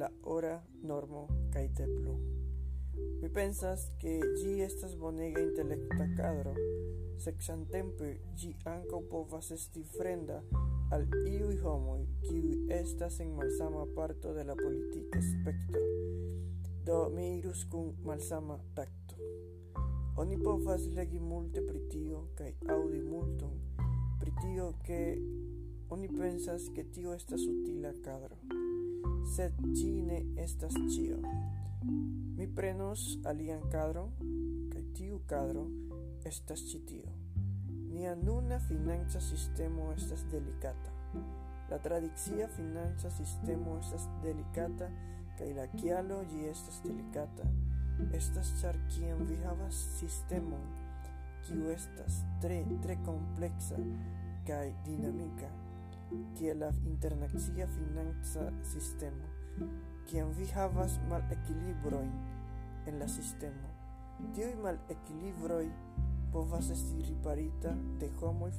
la 0.00 0.08
ora 0.36 0.54
normo 0.82 1.26
kaj 1.52 1.66
te 1.76 1.84
plu. 1.84 2.16
Mi 3.20 3.28
pensas 3.28 3.90
ke 4.00 4.16
ĝi 4.40 4.56
estas 4.70 4.96
bonega 4.96 5.44
intelekta 5.44 6.08
kadro, 6.16 6.56
sed 7.20 7.44
samtempe 7.44 8.14
ĝi 8.40 8.54
ankaŭ 8.72 9.04
povas 9.12 9.52
esti 9.60 9.84
fremda 9.98 10.40
al 10.90 11.04
iuj 11.28 11.56
homoj, 11.62 12.00
kiuj 12.28 12.54
estas 12.80 13.20
en 13.20 13.34
malsama 13.36 13.86
parto 13.96 14.34
de 14.34 14.44
la 14.44 14.56
politika 14.56 15.20
spektro, 15.22 15.82
do 16.86 17.08
mi 17.14 17.38
irus 17.38 17.64
kun 17.70 17.92
malsama 18.04 18.58
takto. 18.74 19.14
Oni 20.16 20.38
povas 20.44 20.86
legi 20.96 21.20
multe 21.20 21.62
pri 21.66 21.80
tio 21.92 22.24
kaj 22.34 22.54
aŭdi 22.74 23.02
multon 23.06 23.58
pri 24.18 24.32
tio 24.42 24.72
ke 24.84 25.18
oni 25.90 26.08
pensas 26.08 26.68
ke 26.74 26.84
tio 26.92 27.14
estas 27.14 27.40
utila 27.48 27.92
kadro, 28.04 28.36
sed 29.36 29.54
ĝi 29.72 29.92
ne 30.02 30.18
estas 30.42 30.74
ĉio. 30.94 31.20
Mi 32.36 32.48
prenos 32.56 33.04
alian 33.24 33.62
kadron 33.72 34.10
kaj 34.72 34.82
tiu 34.98 35.20
kadro 35.26 35.64
estas 36.28 36.66
ĉi 36.70 36.82
tio. 36.90 37.14
Nia 37.98 38.14
nuna 38.14 38.60
financa 38.60 39.20
sistemo 39.20 39.92
estas 39.92 40.20
delicata. 40.30 40.90
La 41.68 41.78
tradicia 41.82 42.46
financa 42.48 43.10
sistemo 43.10 43.74
estas 43.78 44.04
delicata 44.22 44.86
kaj 45.38 45.48
la 45.56 45.64
kialo 45.72 46.18
ĝi 46.30 46.44
estas 46.50 46.78
delicata 46.84 47.48
estas 48.18 48.52
ĉar 48.60 48.78
kiam 48.94 49.24
vi 49.26 49.40
havas 49.42 49.80
sistemon 49.96 50.62
kiu 51.48 51.72
estas 51.74 52.20
tre 52.44 52.60
tre 52.86 52.96
kompleksa 53.08 53.82
kaj 54.46 54.62
dinamika 54.86 55.50
kiel 56.38 56.62
la 56.62 56.70
internacia 56.92 57.66
financa 57.74 58.46
sistemo 58.74 59.34
kiam 60.06 60.30
vi 60.38 60.46
havas 60.54 61.00
mal 61.10 61.26
equilibroi 61.34 62.08
en 62.86 62.98
la 63.02 63.08
sistemo. 63.08 63.68
Tioi 64.34 64.54
mal 64.62 64.78
equilibroi 64.88 65.66
povas 66.32 66.70
esti 66.70 67.02
riparita 67.08 67.76
de 68.00 68.10
homoj 68.20 68.52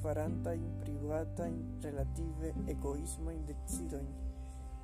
privata 0.80 1.46
in 1.46 1.62
relative 1.82 2.54
egoismo 2.66 3.30
in 3.30 3.46
decidojn 3.46 4.10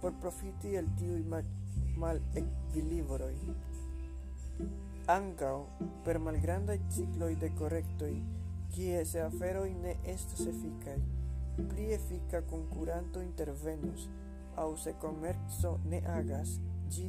por 0.01 0.12
profiti 0.20 0.74
el 0.76 0.89
tiuj 0.97 1.22
mal, 1.24 1.45
mal 1.97 2.20
ekvilibroj. 2.37 3.34
Ankaŭ 5.11 5.57
per 6.05 6.18
malgrandaj 6.22 6.78
cikloj 6.95 7.32
de 7.43 7.51
korektoj, 7.59 8.12
kie 8.74 9.05
se 9.09 9.22
aferoj 9.22 9.70
ne 9.82 9.95
estas 10.12 10.45
efikaj, 10.53 10.97
pli 11.57 11.89
efika 11.97 12.43
konkuranto 12.51 13.22
intervenus, 13.24 14.09
aŭ 14.57 14.68
se 14.82 14.95
komerco 15.01 15.76
ne 15.91 16.03
agas, 16.18 16.57
ĝi 16.93 17.09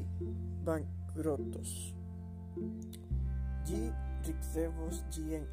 bankrotos. 0.65 1.73
Ĝi 3.67 3.81
ricevos 4.27 5.03
gien 5.09 5.45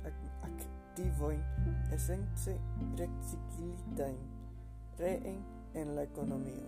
activoin 0.43 1.41
essence 1.93 2.59
reciclitain 2.99 4.19
reen 4.99 5.43
en 5.75 5.95
la 5.95 6.03
economio. 6.03 6.67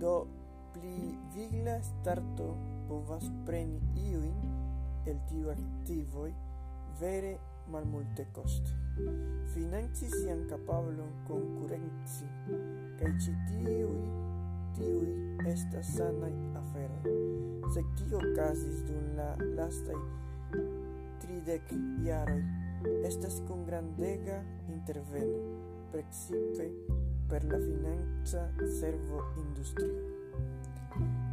Do 0.00 0.26
pli 0.74 1.14
vigla 1.34 1.80
starto 1.82 2.54
povas 2.88 3.30
preni 3.46 3.80
iuin 4.10 4.38
el 5.06 5.18
tiu 5.28 5.50
activoi 5.50 6.32
vere 7.00 7.38
malmulte 7.70 8.26
coste. 8.32 8.70
Financi 9.54 10.10
sian 10.10 10.44
capablon 10.50 11.10
concurenci, 11.28 12.26
cae 12.98 13.14
ci 13.18 13.34
tiui, 13.48 14.04
tiui 14.74 15.14
estas 15.50 15.94
sanai 15.96 16.34
aferoi. 16.60 17.16
Se 17.74 17.82
kio 17.96 18.20
casis 18.36 18.84
dun 18.88 19.16
la 19.18 19.30
lastai 19.56 20.02
tridek 21.44 21.72
jaroj 22.06 22.42
estas 23.04 23.42
kun 23.48 23.64
grandega 23.66 24.38
interveno, 24.68 25.40
precipe 25.92 26.70
per 27.28 27.44
la 27.44 27.58
financa 27.60 28.44
servo-industrio. 28.80 29.98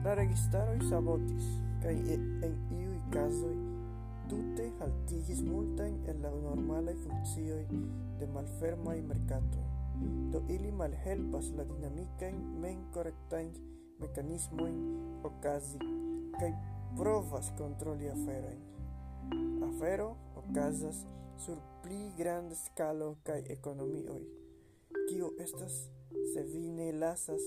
La 0.03 0.15
registaroj 0.19 0.81
sabotis 0.89 1.47
kaj 1.83 1.93
en 2.47 2.57
iuj 2.75 2.97
kazoj 3.13 3.53
tute 4.27 4.65
haltigis 4.81 5.39
multajn 5.47 5.95
el 6.11 6.19
la 6.25 6.31
normalaj 6.43 6.95
funkcioj 7.05 7.61
de 8.19 8.27
malfermaj 8.33 8.97
merkatoj, 9.13 9.63
do 10.33 10.41
ili 10.49 10.71
malhelpas 10.71 11.53
la 11.55 11.63
dinamikajn 11.71 12.43
menkorektajn 12.65 13.53
mekanismojn 14.03 14.83
okazi 15.31 15.79
kaj 16.39 16.51
provas 16.99 17.53
kontroli 17.57 18.11
aferojn. 18.11 18.70
Afero 19.67 20.15
okazas 20.35 21.05
sur 21.37 21.57
pli 21.83 22.11
granda 22.17 22.55
skalo 22.55 23.15
kaj 23.23 23.43
ekonomioj, 23.49 24.21
kio 25.09 25.31
estas 25.39 25.77
se 26.33 26.43
vi 26.43 26.69
ne 26.69 26.91
lasas 26.91 27.41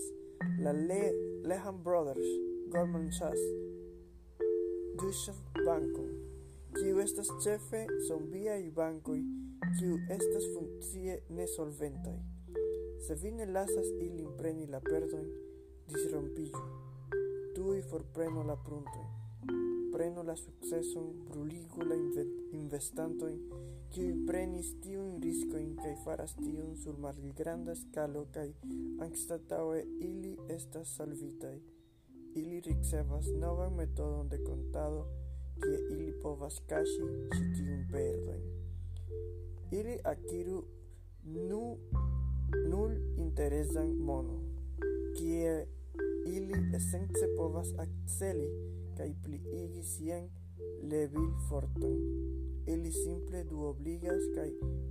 la 0.65 0.73
Le 0.73 1.03
Lehman 1.45 1.83
Brothers, 1.83 2.27
Goldman 2.73 3.13
Sachs, 3.13 3.41
Deutsche 5.01 5.33
Banko, 5.67 6.05
kiu 6.75 7.01
estas 7.01 7.31
ĉefe 7.45 7.87
zombiaj 8.09 8.71
bankoj, 8.77 9.21
kiu 9.79 9.99
estas 10.11 10.47
funkcie 10.55 11.19
nesolventaj. 11.29 12.19
Se 13.07 13.15
vi 13.23 13.31
ne 13.31 13.47
lasas 13.47 13.91
ilin 14.01 14.31
preni 14.39 14.67
la 14.67 14.81
perdojn, 14.81 15.29
disrompiĝu. 15.91 16.65
Tuj 17.55 17.83
forprenu 17.91 18.43
la 18.49 18.57
pruntojn 18.57 19.24
prenu 19.95 20.23
la 20.27 20.35
sukceson, 20.37 21.11
bruligu 21.29 21.85
la 21.87 21.95
investantojn, 22.53 23.37
kiuj 23.95 24.15
prenis 24.27 24.73
tiujn 24.83 25.21
riskojn 25.23 25.77
kaj 25.79 25.93
faras 26.05 26.35
tion 26.41 26.73
sur 26.83 26.97
malgranda 27.05 27.77
skalo 27.79 28.25
kaj 28.35 28.49
anstataŭe 29.07 29.85
ili 30.09 30.33
estas 30.57 30.97
salvitaj. 30.99 31.55
Ili 32.35 32.61
ricevas 32.67 33.29
novan 33.39 33.77
metodon 33.79 34.29
de 34.29 34.41
kontado, 34.43 35.05
kie 35.63 35.79
ili 35.95 36.11
povas 36.23 36.59
kaŝi 36.71 37.07
ĉi 37.37 37.45
tiun 37.55 37.87
perdojn. 37.93 38.43
Ili 39.79 39.99
akiru 40.05 40.65
nu, 41.25 41.63
nul 42.67 42.99
interesan 43.19 43.95
mono 44.11 44.41
kie 45.15 45.67
ili 46.27 46.59
esence 46.77 47.29
povas 47.37 47.71
akceli 47.79 48.49
kai 48.97 49.13
pli 49.23 49.41
igi 49.63 49.83
sien 49.83 50.31
levil 50.91 51.31
forton. 51.49 51.99
Ili 52.67 52.93
simple 52.93 53.45
duobligas 53.45 54.31
kai 54.35 54.51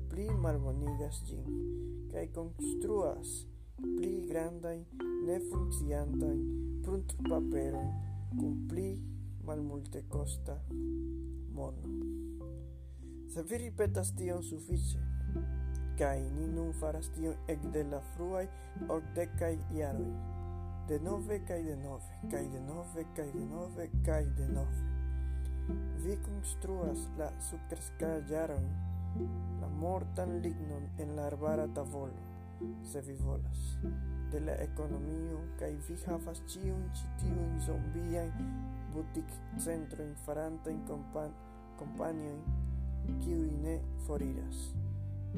pli 0.09 0.27
malbonigas 0.43 1.23
gin, 1.27 1.47
kai 2.11 2.27
construas 2.35 3.31
pli 3.81 4.27
grandai 4.29 4.85
ne 5.25 5.39
funcciantai 5.49 6.37
prunt 6.83 7.15
papero 7.29 7.81
cum 8.37 8.67
pli 8.69 8.87
malmultekosta 9.45 10.59
mono. 11.55 11.83
Se 13.27 13.43
vi 13.43 13.57
ripetas 13.57 14.13
tion 14.15 14.43
suffice, 14.43 14.99
kai 15.97 16.21
ni 16.35 16.47
nun 16.47 16.73
faras 16.79 17.09
tion 17.15 17.35
ekde 17.47 17.83
la 17.91 18.01
fruai 18.13 18.45
ordecai 18.89 19.55
iaroi, 19.77 20.13
de 20.87 20.99
nove 20.99 21.39
kai 21.47 21.63
de 21.63 21.75
nove 21.75 22.11
kai 22.31 22.47
de 22.51 22.59
nove 22.59 23.05
kai 23.15 23.31
de 23.31 23.45
nove 23.45 23.89
kai 24.05 24.25
de 24.37 24.47
nove. 24.47 24.81
Vi 26.03 26.17
construas 26.25 26.99
la 27.17 27.29
subterskaĵaron 27.39 28.65
la 29.61 29.67
mortan 29.67 30.39
lignon 30.43 30.89
en 30.97 31.15
la 31.15 31.27
arbara 31.27 31.67
tavolo 31.67 32.23
se 32.83 33.01
vi 33.01 33.15
volas. 33.15 33.61
De 34.31 34.39
la 34.39 34.55
economio 34.65 35.39
kai 35.59 35.77
vi 35.87 35.95
havas 36.05 36.41
ĉiun 36.51 36.83
ĉi 36.97 37.07
centro 37.65 37.77
in 38.25 38.43
butikcentrojn 38.93 40.15
farantajn 40.25 40.83
kompan 40.87 41.31
companio 41.79 42.35
kiuj 43.23 43.51
ne 43.63 43.77
foriras. 44.07 44.73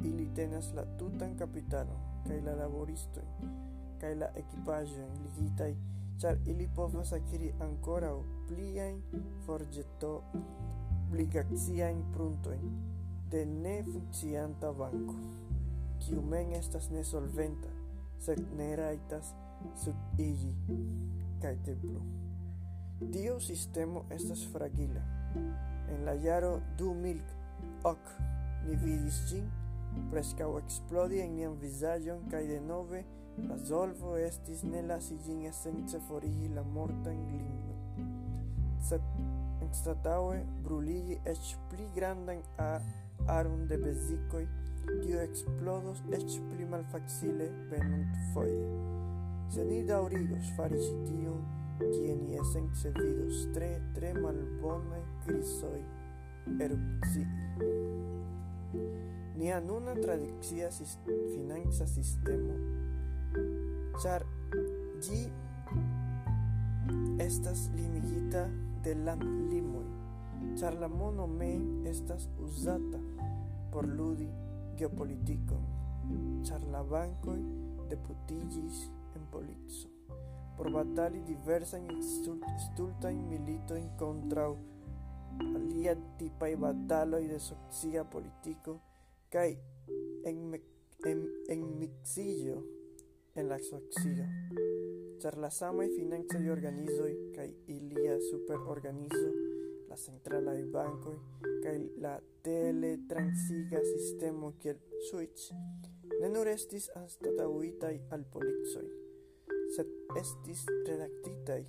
Ili 0.04 0.28
tenas 0.34 0.74
la 0.74 0.86
tutan 0.98 1.38
kapitalon 1.38 2.02
kaj 2.28 2.42
la 2.42 2.56
laboristojn 2.64 3.65
kaj 4.06 4.14
la 4.22 4.28
ekipaĵojn 4.38 5.14
ligitaj, 5.24 5.72
ĉar 6.22 6.38
ili 6.52 6.66
povas 6.78 7.10
akiri 7.16 7.48
ankoraŭ 7.66 8.18
pliajn 8.50 8.98
forĵeto-obligaciajn 9.48 12.04
pruntojn 12.14 12.66
de 13.34 13.42
nefunkcianta 13.50 14.70
banko, 14.78 15.18
kiu 16.06 16.22
mem 16.22 16.54
estas 16.60 16.86
nesolventa, 16.94 17.72
sed 18.22 18.40
ne 18.60 18.70
rajtas 18.78 19.34
subigi 19.82 20.54
kaj 21.42 21.56
te 21.66 21.74
plu. 21.82 22.02
Sistemo 23.42 24.06
estas 24.14 24.46
fragila. 24.54 25.02
En 25.90 26.06
la 26.06 26.14
jaro 26.14 26.62
du 26.78 26.94
milk 26.94 27.26
ok 27.84 28.06
ni 28.68 28.76
vidis 28.86 29.26
ĝin 29.32 29.65
prescau 30.12 30.58
explodi 30.60 31.22
en 31.24 31.36
nian 31.36 31.56
visagion 31.62 32.26
cae 32.32 32.48
de 32.48 32.60
nove 32.60 33.04
la 33.48 33.58
solvo 33.70 34.16
estis 34.18 34.64
ne 34.64 34.82
lasi 34.90 35.18
gin 35.26 35.42
essence 35.50 36.00
forigi 36.08 36.48
la 36.56 36.64
mortan 36.76 37.18
lignon, 37.32 38.12
sed 38.90 39.02
anstataŭe 39.66 40.38
bruligi 40.64 41.18
ec 41.32 41.50
pli 41.72 41.88
grandan 41.96 42.40
aron 43.28 43.68
de 43.68 43.78
besicoi, 43.82 44.46
kiu 45.04 45.20
explodos 45.20 46.04
ec 46.20 46.28
pli 46.52 46.70
malfacile 46.72 47.50
venontfoje. 47.72 48.62
Se 49.52 49.66
ni 49.66 49.84
daurigos 49.90 50.54
fari 50.56 50.80
citio, 50.82 51.36
tion, 51.78 51.92
kie 51.92 52.16
ni 52.22 52.40
essence 52.40 52.94
vidos 53.00 53.44
tre 53.58 53.74
tre 53.98 54.14
malbonaj 54.14 55.04
crisoi 55.26 55.84
erupcii. 56.62 57.95
ni 59.38 59.52
en 59.52 59.70
una 59.70 59.94
finanza 61.34 61.88
sistemo, 61.88 62.54
char 64.02 64.26
gi 65.02 65.32
estas 67.18 67.70
limigita 67.76 68.50
de 68.84 68.96
la 68.96 69.16
limoj, 69.16 69.88
char 70.56 70.76
la 70.76 70.88
mono 70.88 71.28
estas 71.86 72.30
uzata 72.40 73.00
por 73.72 73.88
ludi 73.88 74.30
geopolitikon, 74.78 75.64
char 76.44 76.62
la 76.72 76.84
bankoj 76.84 77.40
deputiĝis 77.90 78.90
en 79.16 79.26
polico 79.32 79.96
por 80.58 80.72
batali 80.72 81.22
diversajn 81.28 81.88
stultajn 82.66 83.20
militojn 83.30 83.90
kontraŭ 84.00 84.52
aliaj 85.46 85.96
tipaj 86.20 86.54
bataloj 86.64 87.24
de 87.28 87.40
socia 87.48 88.04
politico 88.16 88.78
kai 89.36 89.52
en 90.24 90.54
en 91.06 91.22
enmiksiĝo 91.52 92.56
en 93.36 93.50
la 93.50 93.58
socio, 93.60 94.24
char 95.20 95.36
la 95.38 95.50
samaj 95.52 95.90
y 95.92 96.50
organizo 96.50 97.04
kai 97.36 97.50
ilia 97.68 98.16
super 98.32 98.58
organizo 98.76 99.30
la 99.90 99.98
centralaj 99.98 100.64
banco 100.72 101.20
kai 101.64 101.92
la 101.98 102.22
teletransiga 102.44 103.82
que 104.62 104.70
el 104.70 104.80
Switch 105.10 105.52
ne 106.22 106.30
nur 106.30 106.48
estis 106.48 106.90
anstataŭitaj 106.96 107.96
al 108.12 108.24
policoj, 108.32 108.88
sed 109.76 109.88
estis 110.16 110.66
redaktitaj 110.88 111.64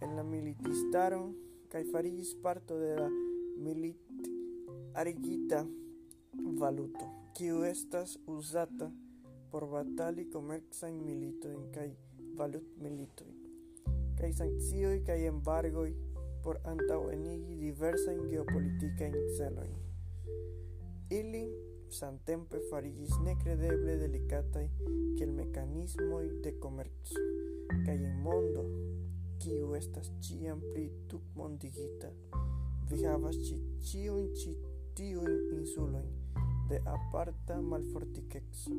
en 0.00 0.16
la 0.16 0.22
militistaron 0.22 1.34
kaj 1.68 1.84
farigis 1.92 2.34
parto 2.42 2.78
de 2.78 2.94
la 2.96 3.10
milit 3.58 4.30
arigita 4.94 5.66
valuto, 6.54 7.04
kiu 7.34 7.64
estas 7.64 8.18
uzata 8.26 8.90
por 9.50 9.66
batali 9.66 10.28
komercajn 10.30 10.98
militojn 11.04 11.62
kaj 11.74 11.88
valutmilitojn, 12.38 13.32
kaj 14.18 14.32
sankcio 14.40 14.92
kaj 15.06 15.26
embargo 15.28 15.86
por 16.44 16.60
antaŭenigi 16.72 17.56
diversajn 17.60 18.20
geopolitikajn 18.30 19.16
celojn. 19.38 19.74
Ili 21.10 21.42
samtempe 21.90 22.60
farigis 22.70 23.14
nekredeble 23.24 23.96
delikataj 24.02 24.68
kiel 25.18 25.32
meccanismo 25.32 26.20
de 26.44 26.52
komerco 26.60 27.24
kaj 27.86 27.96
en 27.96 28.20
mondo 28.22 28.64
kiu 29.42 29.74
estas 29.78 30.12
ĉiam 30.28 30.62
pli 30.72 30.86
tutmondigita 31.10 32.12
vi 32.90 33.02
havas 33.04 33.38
ĉi 33.48 33.58
ĉiujn 33.88 34.30
ĉi 34.42 34.54
tiujn 34.98 35.34
insulojn 35.58 36.25
de 36.68 36.80
aparta 36.86 37.60
malfortikexo 37.62 38.70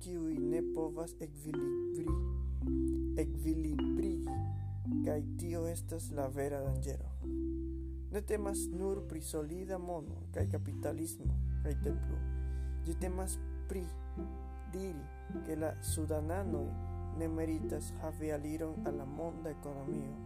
kiu 0.00 0.22
ne 0.40 0.62
povas 0.74 1.14
ekvilibri, 1.20 2.06
ekvilibri 3.18 4.14
kaj 5.04 5.22
tio 5.38 5.66
estas 5.68 6.10
la 6.16 6.26
vera 6.26 6.60
danĝero. 6.64 7.10
Ne 8.12 8.22
temas 8.28 8.64
nur 8.72 9.02
pri 9.08 9.22
solida 9.22 9.78
mono 9.78 10.22
kaj 10.34 10.48
kapitalismo 10.54 11.36
kaj 11.62 11.74
te 11.84 11.92
plu. 11.92 12.18
Ĝi 12.86 12.96
temas 13.00 13.36
pri 13.68 13.84
diri 14.72 15.42
ke 15.46 15.56
la 15.56 15.74
sudananoj 15.92 16.66
ne 17.18 17.28
meritas 17.28 17.92
havi 18.00 18.32
aliron 18.32 18.86
al 18.88 18.96
la 18.96 19.04
monda 19.04 19.50
ekonomio, 19.50 20.16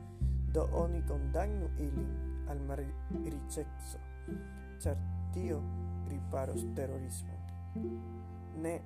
do 0.55 0.69
oni 0.83 1.03
kondamnu 1.09 1.69
ilin 1.79 2.15
al 2.49 2.63
malriĉeco, 2.69 4.01
ĉar 4.83 5.03
tio 5.35 5.61
riparos 6.09 6.67
terrorismo. 6.75 7.35
Ne, 8.63 8.81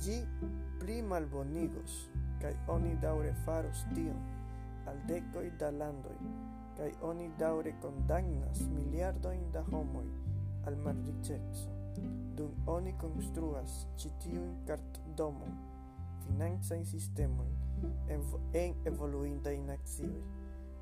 gi 0.00 0.18
pli 0.80 1.02
malbonigos, 1.02 2.10
kai 2.40 2.54
oni 2.68 2.94
daure 3.00 3.32
faros 3.44 3.84
tion 3.94 4.20
al 4.88 4.96
decoi 5.06 5.50
da 5.58 5.70
landoi 5.70 6.18
kai 6.80 6.92
oni 7.02 7.30
daure 7.38 7.74
condagnas 7.82 8.60
miliardojn 8.74 9.42
da 9.52 9.60
homoi 9.70 10.06
al 10.66 10.76
malriĉeco, 10.84 11.74
dun 12.36 12.54
oni 12.66 12.94
construas 12.98 13.74
konstruas 13.84 14.56
cart 14.66 15.00
domo 15.16 15.46
finanza 16.24 16.76
in 16.76 16.86
sistema 16.86 17.44
en, 18.08 18.22
en 18.54 18.74
in 19.52 19.70
axioi 19.70 20.22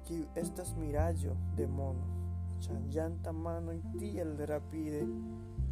kiu 0.04 0.24
estas 0.34 0.76
miraggio 0.76 1.36
de 1.56 1.66
mono 1.66 2.27
changianta 2.58 3.32
mano 3.32 3.70
in 3.72 3.82
tiel 3.96 4.36
rapide 4.46 5.06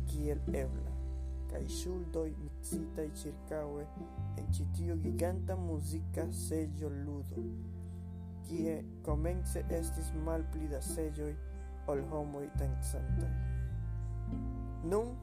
kiel 0.04 0.40
ebla, 0.50 0.92
kai 1.50 1.68
shuldoi 1.68 2.34
mixita 2.38 3.02
i 3.02 3.10
circaue 3.14 3.86
en 4.36 4.52
citio 4.52 4.96
giganta 4.98 5.56
musica 5.56 6.30
sello 6.30 6.88
ludo 6.88 7.42
kie 8.46 8.84
comence 9.02 9.64
estis 9.68 10.12
malpli 10.24 10.68
da 10.68 10.80
selloi 10.80 11.34
ol 11.86 12.02
homoi 12.10 12.48
dancantaj. 12.58 13.32
Nun 14.86 15.14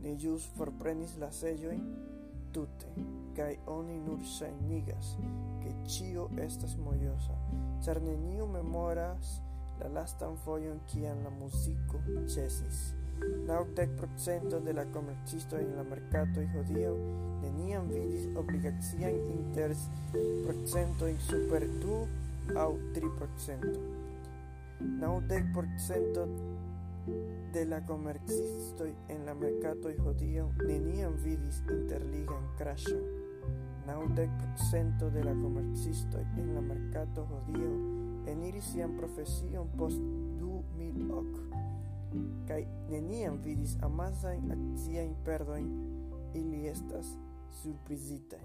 ni 0.00 0.16
jus 0.20 0.44
forprenis 0.56 1.16
la 1.20 1.30
selloi 1.32 1.78
tute, 2.52 2.90
kai 3.34 3.56
oni 3.66 3.96
nur 3.98 4.20
ŝajnigas, 4.22 5.16
che 5.62 5.72
cio 5.88 6.28
estas 6.38 6.76
mojosa, 6.76 7.34
ĉar 7.82 8.00
neniu 8.04 8.46
memoras 8.46 9.40
la 9.84 9.90
lastan 10.00 10.36
fojon 10.44 10.78
kiam 10.88 11.18
la 11.24 11.30
muziko 11.30 11.98
ĉesis. 12.34 12.78
Naŭdek 13.48 13.90
procento 13.98 14.60
de 14.64 14.72
la 14.72 14.84
komercistoj 14.94 15.60
en 15.60 15.74
la 15.78 15.82
merkatoj 15.88 16.44
hodiaŭ 16.54 16.92
neniam 17.42 17.88
vidis 17.90 18.24
obligacian 18.40 19.18
interprocentojn 19.34 21.18
super 21.26 21.66
du 21.82 21.98
aŭ 22.62 22.70
tri 22.96 23.10
procento. 23.18 23.80
Naŭdek 25.02 25.50
procento 25.56 26.24
de 27.52 27.64
la 27.68 27.80
komercistoj 27.90 28.88
en 29.12 29.26
la 29.28 29.34
merkatoj 29.42 29.94
hodiaŭ 30.06 30.46
neniam 30.62 31.18
vidis 31.26 31.60
interligan 31.76 32.48
kraŝon. 32.60 33.04
Naŭdek 33.84 34.32
procento 34.40 35.12
de 35.12 35.26
la 35.28 35.36
komercistoj 35.42 36.24
en 36.40 36.54
la 36.56 36.64
merkato 36.72 37.28
hodiaŭ 37.34 37.93
eniris 38.30 38.72
sian 38.72 38.96
profesion 38.96 39.68
post 39.78 39.98
2000 40.40 41.10
ok, 41.12 41.36
kai 42.48 42.62
neniam 42.90 43.40
vidis 43.44 43.76
amasajn 43.82 44.52
akciajn 44.56 45.14
perdoin 45.24 45.70
ili 46.34 46.66
estas 46.66 47.16
surprizita 47.62 48.36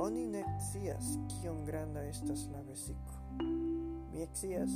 Oni 0.00 0.26
ne 0.26 0.44
scias 0.70 1.16
kion 1.28 1.64
granda 1.64 2.02
estas 2.08 2.46
la 2.52 2.62
vesico 2.62 3.20
Mi 4.12 4.26
scias, 4.34 4.72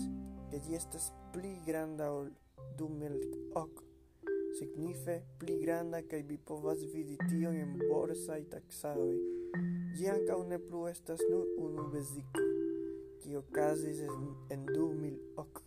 ke 0.51 0.61
ĝi 0.67 0.77
estas 0.79 1.11
pli 1.33 1.57
granda 1.67 2.11
ol 2.13 2.29
du 2.79 2.89
mil 2.89 3.17
ok, 3.59 3.83
signife 4.59 5.17
pli 5.41 5.59
granda 5.63 6.03
kaj 6.11 6.23
vi 6.29 6.39
povas 6.51 6.85
vidi 6.95 7.19
tion 7.29 7.59
en 7.59 7.75
borsaj 7.83 8.43
taksadoj. 8.55 9.17
Ĝi 9.99 10.11
ankaŭ 10.17 10.41
ne 10.51 10.61
plu 10.63 10.87
estas 10.91 11.23
nur 11.31 11.51
unu 11.67 11.89
vesiko 11.95 12.54
kie 13.25 13.39
okazis 13.41 14.03
en 14.53 14.67
2008 14.69 15.61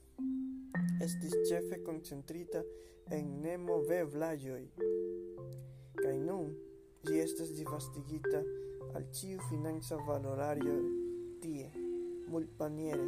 estis 1.01 1.33
chefe 1.49 1.79
concentrita 1.85 2.61
en 3.17 3.31
nemoveblaĵoj. 3.41 4.61
Kai 5.97 6.17
nun 6.21 6.51
gi 7.07 7.17
estas 7.23 7.55
divastigita 7.57 8.43
al 8.93 9.07
ciu 9.17 9.41
financa 9.49 9.97
valorario 10.09 10.75
tie. 11.41 11.71
Multmaniere 12.29 13.07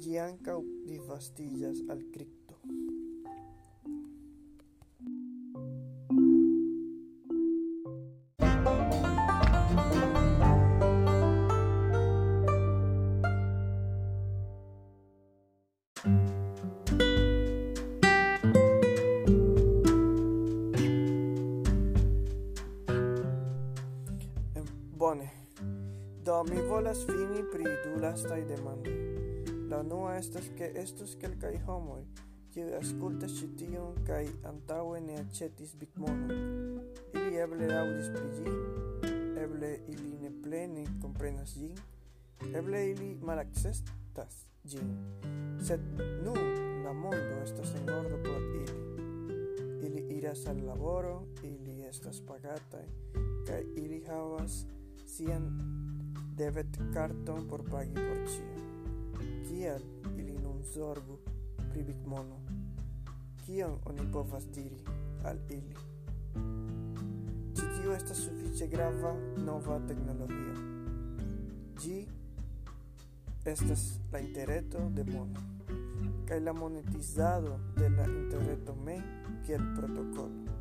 gi 0.00 0.16
ancau 0.24 0.60
disvastiĝas 0.88 1.84
al 1.92 2.00
cripto 2.14 2.41
vastaj 28.12 28.42
demandoj. 28.44 28.92
La 29.70 29.78
unua 29.80 30.16
estas 30.18 30.50
ke 30.58 30.66
estus 30.76 31.14
kelkaj 31.20 31.54
homoj, 31.64 32.02
kiuj 32.52 32.74
aŭskultas 32.76 33.38
ĉi 33.38 33.46
tion 33.56 33.94
kaj 34.04 34.26
antaŭe 34.50 34.98
ne 35.00 35.14
aĉetis 35.20 35.72
bitmonon. 35.80 36.34
Ili 37.16 37.38
eble 37.40 37.70
aŭdis 37.72 38.10
pri 38.12 38.26
ĝi, 38.36 38.52
eble 39.44 39.70
ili 39.94 40.12
ne 40.20 40.32
plene 40.44 40.84
komprenas 41.00 41.54
ĝin, 41.56 41.80
eble 42.60 42.82
ili 42.90 43.08
malakceptas 43.30 44.36
ĝin, 44.74 44.92
sed 45.70 45.86
nun 46.26 46.84
la 46.84 46.92
mondo 46.92 47.38
estas 47.46 47.72
en 47.80 47.88
ordo 47.96 48.20
por 48.26 48.44
ili. 48.60 48.76
Ili 49.88 50.04
iras 50.18 50.44
al 50.52 50.60
laboro, 50.66 51.22
ili 51.48 51.80
estas 51.88 52.20
pagataj, 52.28 52.84
kaj 53.48 53.64
ili 53.86 54.04
havas 54.04 54.66
sian 55.06 55.48
debet 56.36 56.78
carton 56.92 57.46
por 57.48 57.62
pagi 57.70 57.94
por 57.94 58.18
cio. 58.28 58.62
Kial 59.48 59.80
ili 60.16 60.38
nun 60.38 60.62
zorgu 60.74 61.18
pri 61.72 61.82
bitmono? 61.82 62.36
Kion 63.46 63.78
oni 63.84 64.12
povas 64.12 64.44
diri 64.54 64.78
al 65.24 65.36
ili? 65.50 65.76
Ci 67.54 67.62
tio 67.76 67.94
estas 67.94 68.16
sufiĉe 68.16 68.66
grava 68.66 69.14
nova 69.36 69.80
tecnologia. 69.88 70.54
Gi 71.82 72.06
estas 73.44 73.98
la 74.12 74.18
interreto 74.18 74.78
de 74.90 75.04
mono 75.04 75.40
kaj 76.28 76.40
la 76.40 76.52
monetizado 76.52 77.58
de 77.76 77.88
la 77.88 78.04
interreto 78.06 78.74
me 78.84 78.96
kiel 79.46 79.60
protokolo 79.76 80.52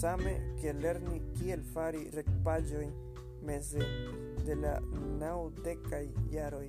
same 0.00 0.32
kiel 0.60 0.80
lerni 0.82 1.20
kiel 1.38 1.60
fari 1.74 2.02
rekpaĝojn 2.16 2.90
meze 3.46 3.82
de 4.46 4.54
la 4.54 4.74
naŭdekaj 5.20 6.02
jaroj 6.34 6.68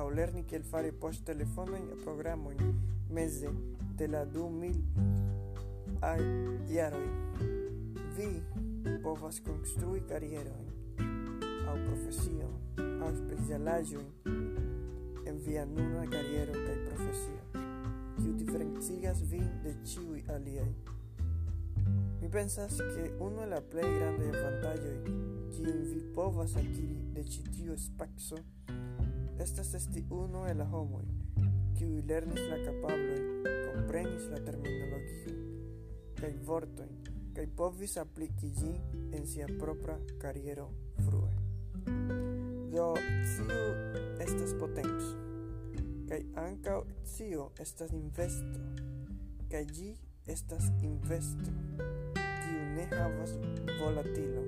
aŭ 0.00 0.08
lerni 0.16 0.42
kiel 0.50 0.64
fari 0.70 0.92
poŝtelefonojn 1.04 1.88
programojn 2.04 2.74
meze 3.18 3.50
de 4.00 4.08
la 4.14 4.24
du 4.36 4.48
mil 4.50 4.78
aj 6.10 6.22
jaroj 6.74 7.08
vi 8.18 8.30
povas 9.04 9.40
konstrui 9.48 10.02
karierojn 10.12 10.68
aŭ 11.70 11.76
profesion 11.88 12.54
aŭ 13.02 13.12
specialaĵojn 13.24 14.08
en 15.26 15.42
via 15.46 15.66
nuna 15.74 16.06
kariero 16.16 16.64
kaj 16.64 16.78
profesio 16.88 17.68
kiu 18.22 18.32
diferencigas 18.38 19.22
vin 19.30 19.46
de 19.64 19.72
ĉiuj 19.88 20.20
aliaj. 20.34 20.70
Mi 22.22 22.28
pensas 22.28 22.76
che 22.76 23.16
uno 23.18 23.40
de 23.40 23.46
la 23.46 23.60
grande 23.60 24.28
grandaj 24.30 24.40
avantaĝoj 24.40 24.98
kiun 25.54 25.78
vi 25.88 26.02
povas 26.14 26.52
akiri 26.54 27.00
de 27.16 27.24
ĉi 27.26 27.40
tiu 27.56 27.74
spaco 27.76 28.36
estas 29.42 29.72
esti 29.74 30.04
uno 30.10 30.44
el 30.46 30.60
la 30.62 30.66
homoj 30.70 31.02
kiuj 31.78 32.04
lernis 32.06 32.44
la 32.52 32.60
kapablojn, 32.62 33.26
komprenis 33.66 34.28
la 34.30 34.38
terminologion 34.46 35.40
kaj 36.20 36.30
vortojn 36.46 36.92
kaj 37.34 37.48
povis 37.58 37.96
apliki 38.04 38.52
ĝin 38.60 38.78
en 39.18 39.26
sia 39.26 39.48
propra 39.58 39.98
kariero 40.22 40.68
frue. 41.00 41.32
Do 42.70 42.86
tio 43.32 43.64
estas 44.28 44.54
potenco 44.62 45.10
kaj 46.12 46.22
ankaŭ 46.46 46.78
tio 47.16 47.50
estas 47.66 47.98
investo 47.98 48.62
kaj 49.50 49.66
ĝi 49.74 49.90
estas 50.36 50.70
investo. 50.86 51.91
Ne 52.82 52.96
havas 52.96 53.30
volatilo. 53.80 54.42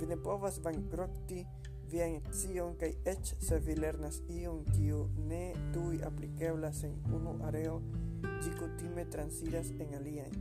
Vi 0.00 0.06
ne 0.06 0.16
povas 0.16 0.60
bankrokti 0.62 1.44
vian 1.92 2.20
scion 2.32 2.76
kaj 2.80 2.90
eĉ 3.12 3.32
se 3.46 3.58
vi 3.66 3.74
lernas 3.74 4.20
ion 4.28 4.64
kiu 4.74 5.00
ne 5.30 5.42
tuj 5.74 6.00
aplikeblas 6.06 6.82
en 6.88 6.96
unu 7.14 7.36
areo, 7.48 7.80
ĝi 8.42 8.54
kutime 8.58 9.04
transiras 9.14 9.70
en 9.78 9.94
aliajn. 9.98 10.38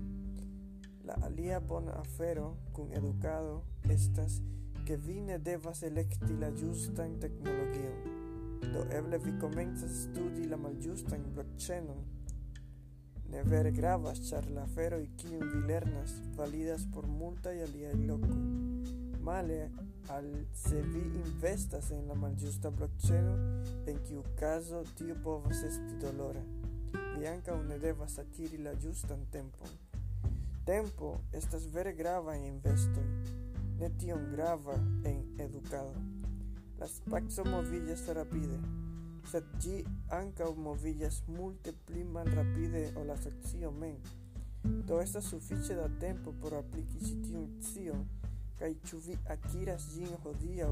La 1.05 1.17
alia 1.25 1.59
bona 1.59 1.97
afero 2.01 2.47
kun 2.73 2.93
edukado 2.93 3.61
estas 3.89 4.39
ke 4.87 4.97
vi 4.97 5.21
ne 5.21 5.37
devas 5.37 5.83
elekti 5.83 6.37
la 6.41 6.51
ĝustan 6.61 7.19
teknologion. 7.21 8.15
Do 8.73 8.85
eble 8.97 9.17
vi 9.25 9.33
komencas 9.41 10.03
studi 10.05 10.47
la 10.49 10.57
malĝustan 10.57 11.25
blokĉenon 11.35 12.01
ne 13.31 13.43
vere 13.43 13.71
gravas 13.71 14.21
char 14.29 14.49
la 14.51 14.65
fero 14.65 14.99
i 14.99 15.09
kiun 15.17 15.39
vi 15.51 15.67
lernas 15.67 16.13
validas 16.35 16.85
por 16.93 17.07
multa 17.07 17.53
y 17.53 17.61
alia 17.61 17.93
loco. 17.93 18.33
Male 19.21 19.71
al 20.09 20.47
se 20.53 20.79
investas 20.79 21.91
en 21.91 22.07
la 22.07 22.15
maljusta 22.15 22.69
blockchain 22.69 23.27
en 23.85 23.99
kiu 24.03 24.23
caso 24.39 24.83
tio 24.95 25.15
povas 25.23 25.63
esti 25.63 25.95
dolora 26.01 26.43
vi 27.19 27.27
anca 27.27 27.55
ne 27.55 27.77
devas 27.79 28.17
atiri 28.19 28.57
la 28.57 28.73
justan 28.83 29.25
tempo. 29.31 29.65
Tempo 30.65 31.21
estas 31.33 31.65
vere 31.73 31.93
grava 31.93 32.35
en 32.37 32.43
investo. 32.45 33.01
Ne 33.79 33.89
tion 33.89 34.31
grava 34.31 34.75
en 35.03 35.25
educado. 35.37 35.93
Las 36.79 37.01
paxo 37.09 37.43
movillas 37.45 38.07
rapide 38.07 38.88
sed 39.31 39.49
ĝi 39.63 39.83
ankaŭ 40.15 40.49
moviĝas 40.65 41.21
multe 41.27 41.73
pli 41.87 42.03
malrapide 42.03 42.83
ol 42.99 43.07
la 43.11 43.17
socio 43.23 43.71
mem. 43.71 43.97
Do 44.87 44.99
estas 45.01 45.29
sufiĉe 45.31 45.75
da 45.75 45.87
tempo 46.01 46.33
por 46.41 46.55
apliki 46.59 47.03
ĉi 47.05 47.17
tiun 47.25 47.49
scion, 47.67 48.05
kaj 48.59 48.71
ĉu 48.89 49.01
vi 49.05 49.17
akiras 49.35 49.89
ĝin 49.95 50.15
hodiaŭ 50.23 50.71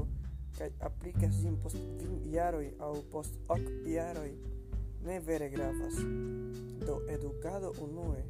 kaj 0.58 0.70
aplikas 0.88 1.36
ĝin 1.42 1.56
post 1.62 1.78
kvin 2.00 2.22
jaroj 2.32 2.66
aŭ 2.86 2.94
post 3.12 3.36
ok 3.54 3.68
jaroj 3.92 4.30
ne 5.06 5.20
vere 5.28 5.50
gravas. 5.50 6.00
Do 6.86 7.00
edukado 7.14 7.72
unue. 7.84 8.24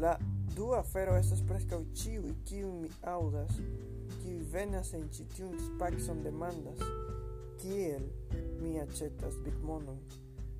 La 0.00 0.16
dua 0.56 0.80
afero 0.80 1.16
estas 1.18 1.42
preskaŭ 1.48 1.80
ĉiuj 2.02 2.36
kiuj 2.48 2.72
mi 2.82 2.92
aŭdas, 3.14 3.58
kiuj 4.20 4.38
venas 4.52 4.94
en 4.98 5.08
ĉi 5.16 5.26
tiun 5.36 5.58
spacon 5.68 6.22
demandas 6.26 6.82
kiel 7.64 8.04
mi 8.60 8.76
aĉetas 8.80 9.40
bitmonon 9.44 10.00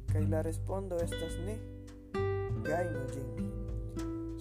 Kai 0.09 0.23
la 0.31 0.41
respondo 0.47 0.97
estas 1.03 1.35
ne. 1.45 1.55
Gainu 2.65 3.01
gin. 3.13 3.49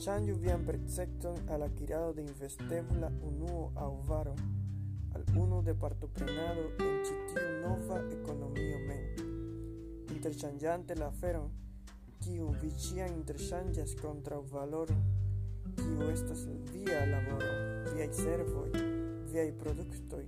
Chanju 0.04 0.36
vian 0.40 0.64
percepton 0.68 1.40
al 1.50 1.64
akirado 1.66 2.14
de 2.14 2.22
investebla 2.22 3.10
unuo 3.30 3.72
au 3.76 3.96
varo 4.08 4.36
al 5.16 5.24
unu 5.44 5.62
de 5.62 5.74
partoprenado 5.74 6.64
en 6.86 6.96
ĉi 7.08 7.16
tiu 7.32 7.50
nova 7.64 7.98
ekonomio 8.18 8.80
mem. 8.88 9.04
Interŝanĝante 10.16 10.98
la 11.02 11.10
aferon, 11.14 11.50
kiu 12.22 12.54
vi 12.62 12.72
ĉiam 12.86 13.18
interŝanĝas 13.18 13.98
kontraŭ 14.02 14.40
valoro, 14.54 14.96
kiu 15.82 16.10
estas 16.14 16.48
via 16.72 17.04
laboro, 17.12 17.52
viaj 17.92 18.10
servoj, 18.22 18.70
viaj 19.34 19.50
produktoj, 19.66 20.24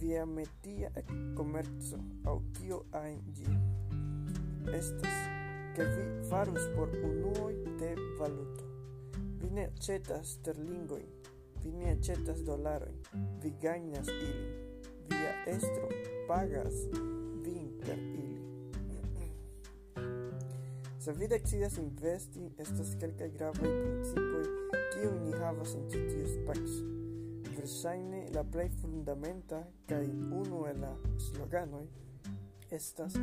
via 0.00 0.24
metia 0.26 0.88
ekkomerco 0.96 1.98
aŭ 2.30 2.36
kio 2.56 2.78
ajn 2.96 3.18
ĝi 3.36 3.56
estas, 4.78 5.16
ke 5.76 5.86
vi 5.94 6.04
farus 6.30 6.68
por 6.76 6.92
unuoj 7.08 7.52
de 7.80 7.90
valuto. 8.20 8.68
Vi 9.40 9.50
ne 9.56 9.66
aĉetas 9.70 10.34
sterlingojn, 10.38 11.08
vi 11.64 11.72
ne 11.72 11.92
aĉetas 11.94 12.40
dolarojn, 12.48 12.96
vi 13.42 13.52
gajnas 13.62 14.08
ilin. 14.14 14.46
Via 15.10 15.32
estro 15.52 15.88
pagas 16.28 16.84
vin 17.44 17.68
per 17.84 17.98
ili. 17.98 18.40
Se 21.04 21.12
vi 21.18 21.28
decidas 21.28 21.76
investi, 21.82 22.46
estas 22.58 22.94
kelkaj 23.00 23.30
gravaj 23.36 23.76
principoj 23.82 24.46
kiujn 24.94 25.20
ni 25.26 25.36
havas 25.42 25.76
en 25.76 25.86
ĉi 25.92 26.06
tiu 26.08 26.32
spaco. 26.38 26.99
Verŝajne 27.60 28.20
la 28.32 28.40
plej 28.52 28.70
fundamenta 28.80 29.58
kaj 29.88 30.04
unu 30.36 30.60
el 30.68 30.78
la 30.80 30.92
sloganoj 31.20 31.82
estas 32.76 33.16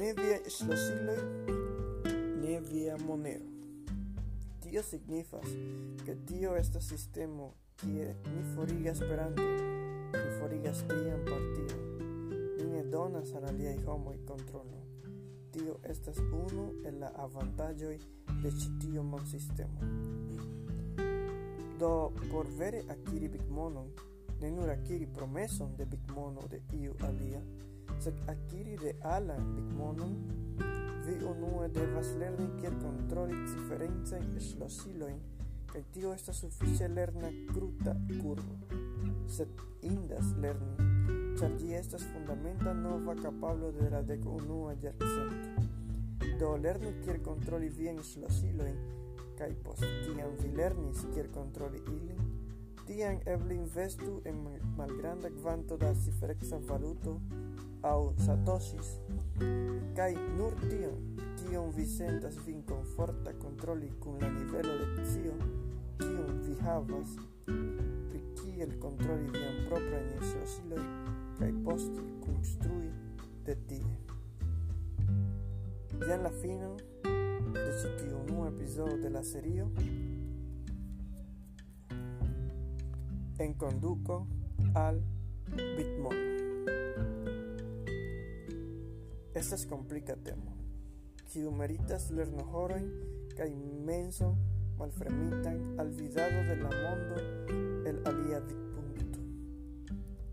"Ne 0.00 0.08
via 0.18 0.38
ŝlosiloj, 0.54 1.20
ne 2.40 2.56
via 2.64 2.96
monero". 3.06 3.46
Tio 4.64 4.82
signifas, 4.82 5.46
que 6.04 6.16
tio 6.26 6.56
estas 6.56 6.88
sistemo 6.88 7.52
kie 7.76 8.08
ni 8.32 8.42
forigas 8.56 9.00
esperanto, 9.00 9.46
ni 10.18 10.30
forigas 10.40 10.82
tian 10.88 11.22
partio, 11.30 11.78
ni 12.58 12.66
ne 12.72 12.82
donas 12.96 13.34
al 13.34 13.46
aliaj 13.52 13.76
homoj 13.86 14.16
kontrolon. 14.32 14.82
Tio 15.52 15.78
estas 15.94 16.18
unu 16.18 16.66
el 16.84 16.98
la 17.04 17.12
avantaĝoj 17.28 17.98
de 18.42 18.50
ĉi 18.50 18.78
tiu 18.80 19.06
sistemo. 19.30 19.94
Do, 21.84 22.12
por 22.32 22.46
vere 22.58 22.78
akiri 22.88 23.28
bigmonon, 23.28 23.88
ne 24.40 24.50
nur 24.50 24.70
akiri 24.70 25.06
promeson 25.16 25.74
de 25.76 25.84
bigmono 25.84 26.40
de 26.52 26.60
iu 26.72 26.94
alia, 27.08 27.42
sed 28.04 28.22
akiri 28.32 28.78
realan 28.84 29.50
bigmonon 29.56 30.14
vi 31.04 31.18
unue 31.32 31.68
devas 31.76 32.14
lerni 32.22 32.46
kiel 32.62 32.78
kontroli 32.86 33.36
diferencajn 33.50 34.32
ŝlosilojn, 34.46 35.20
kaj 35.74 35.84
tio 35.92 36.14
estas 36.16 36.40
sufiĉe 36.46 36.88
lerna 36.94 37.34
kruta 37.52 37.96
kurvo. 38.22 38.56
Sed 39.36 39.52
indas 39.92 40.32
lerni, 40.40 40.88
ĉar 41.36 41.60
ĝi 41.60 41.76
estas 41.82 42.08
fundamenta 42.14 42.72
nova 42.80 43.18
kapablo 43.22 43.74
de 43.76 43.92
la 43.92 44.00
dek 44.14 44.24
unua 44.40 44.72
jarcento. 44.88 45.68
Do 46.40 46.56
lerni 46.64 46.96
kiel 47.04 47.20
kontroli 47.28 47.68
viajn 47.68 48.00
ŝlosilojn 48.14 48.84
kaj 49.38 49.50
post 49.64 49.84
kiam 50.04 50.34
vi 50.40 50.50
lernis 50.56 51.02
kiel 51.14 51.28
kontroli 51.34 51.80
ilin, 51.90 52.20
tiam 52.86 53.18
eble 53.26 53.54
investu 53.54 54.20
en 54.24 54.40
malgranda 54.76 55.30
kvanto 55.40 55.76
da 55.76 55.94
ciferexa 55.94 56.60
valuto 56.68 57.16
aŭ 57.84 58.00
satoshis, 58.26 58.94
kai 59.96 60.12
nur 60.38 60.54
tion, 60.68 60.96
kion 61.40 61.72
vi 61.76 61.86
sentas 61.96 62.38
vin 62.46 62.62
komforta 62.68 63.34
kontroli 63.42 63.90
kun 64.00 64.20
la 64.22 64.30
nivelo 64.38 64.78
de 64.96 65.04
scio, 65.10 65.34
kion 65.98 66.40
vi 66.46 66.56
havas, 66.62 67.18
pri 67.46 68.22
kiel 68.40 68.78
kontroli 68.80 69.28
vian 69.36 69.60
propran 69.68 70.10
insosiloj 70.16 70.86
kaj 71.38 71.52
poste 71.66 72.08
konstrui 72.24 72.90
de 73.46 73.58
tie. 73.68 73.94
Jen 76.08 76.22
la 76.22 76.30
fino 76.42 76.74
de 77.54 77.72
ĉi 77.80 77.90
tiu 77.98 78.16
unua 78.18 78.48
epizodo 78.48 78.96
de 78.98 79.10
la 79.10 79.22
serio 79.22 79.70
en 83.38 83.54
conduco 83.54 84.26
al 84.74 85.00
Bitmono. 85.54 86.22
Estas 89.34 89.66
complica 89.66 90.16
temo. 90.16 90.56
Kiu 91.30 91.50
meritas 91.50 92.10
lerno 92.10 92.44
horojn 92.50 92.90
kaj 93.36 93.50
menso 93.86 94.34
malfremitan 94.78 95.78
al 95.78 95.90
vidado 95.90 96.42
de 96.50 96.56
la 96.62 96.70
mondo 96.82 97.22
el 97.90 98.02
alia 98.06 98.40
vidpunkto. 98.40 99.24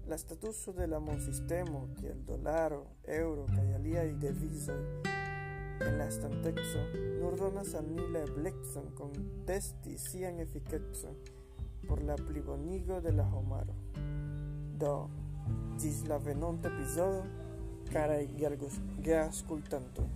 La 0.08 0.18
statuso 0.18 0.74
de 0.74 0.88
la 0.88 1.00
monsistemo 1.00 1.88
kiel 2.00 2.26
dolaro, 2.26 2.86
euro 3.04 3.46
kaj 3.56 3.74
aliaj 3.76 4.12
devizoj 4.22 4.82
en 5.88 5.98
la 5.98 6.08
estanteco 6.08 6.86
nur 7.20 7.38
donas 7.38 7.76
al 7.76 7.88
ni 7.96 8.08
la 8.14 8.24
eblezon 8.28 8.92
contesti 8.96 9.98
sian 9.98 10.40
efikecon 10.40 11.16
por 11.88 12.02
la 12.04 12.16
plibonigo 12.16 13.02
de 13.02 13.12
la 13.12 13.24
homaro. 13.24 13.74
Do, 14.78 15.10
ĝis 15.78 16.06
la 16.08 16.18
venonta 16.18 16.70
epizodo, 16.70 17.24
carai 17.92 18.28
geascultanto. 19.02 20.08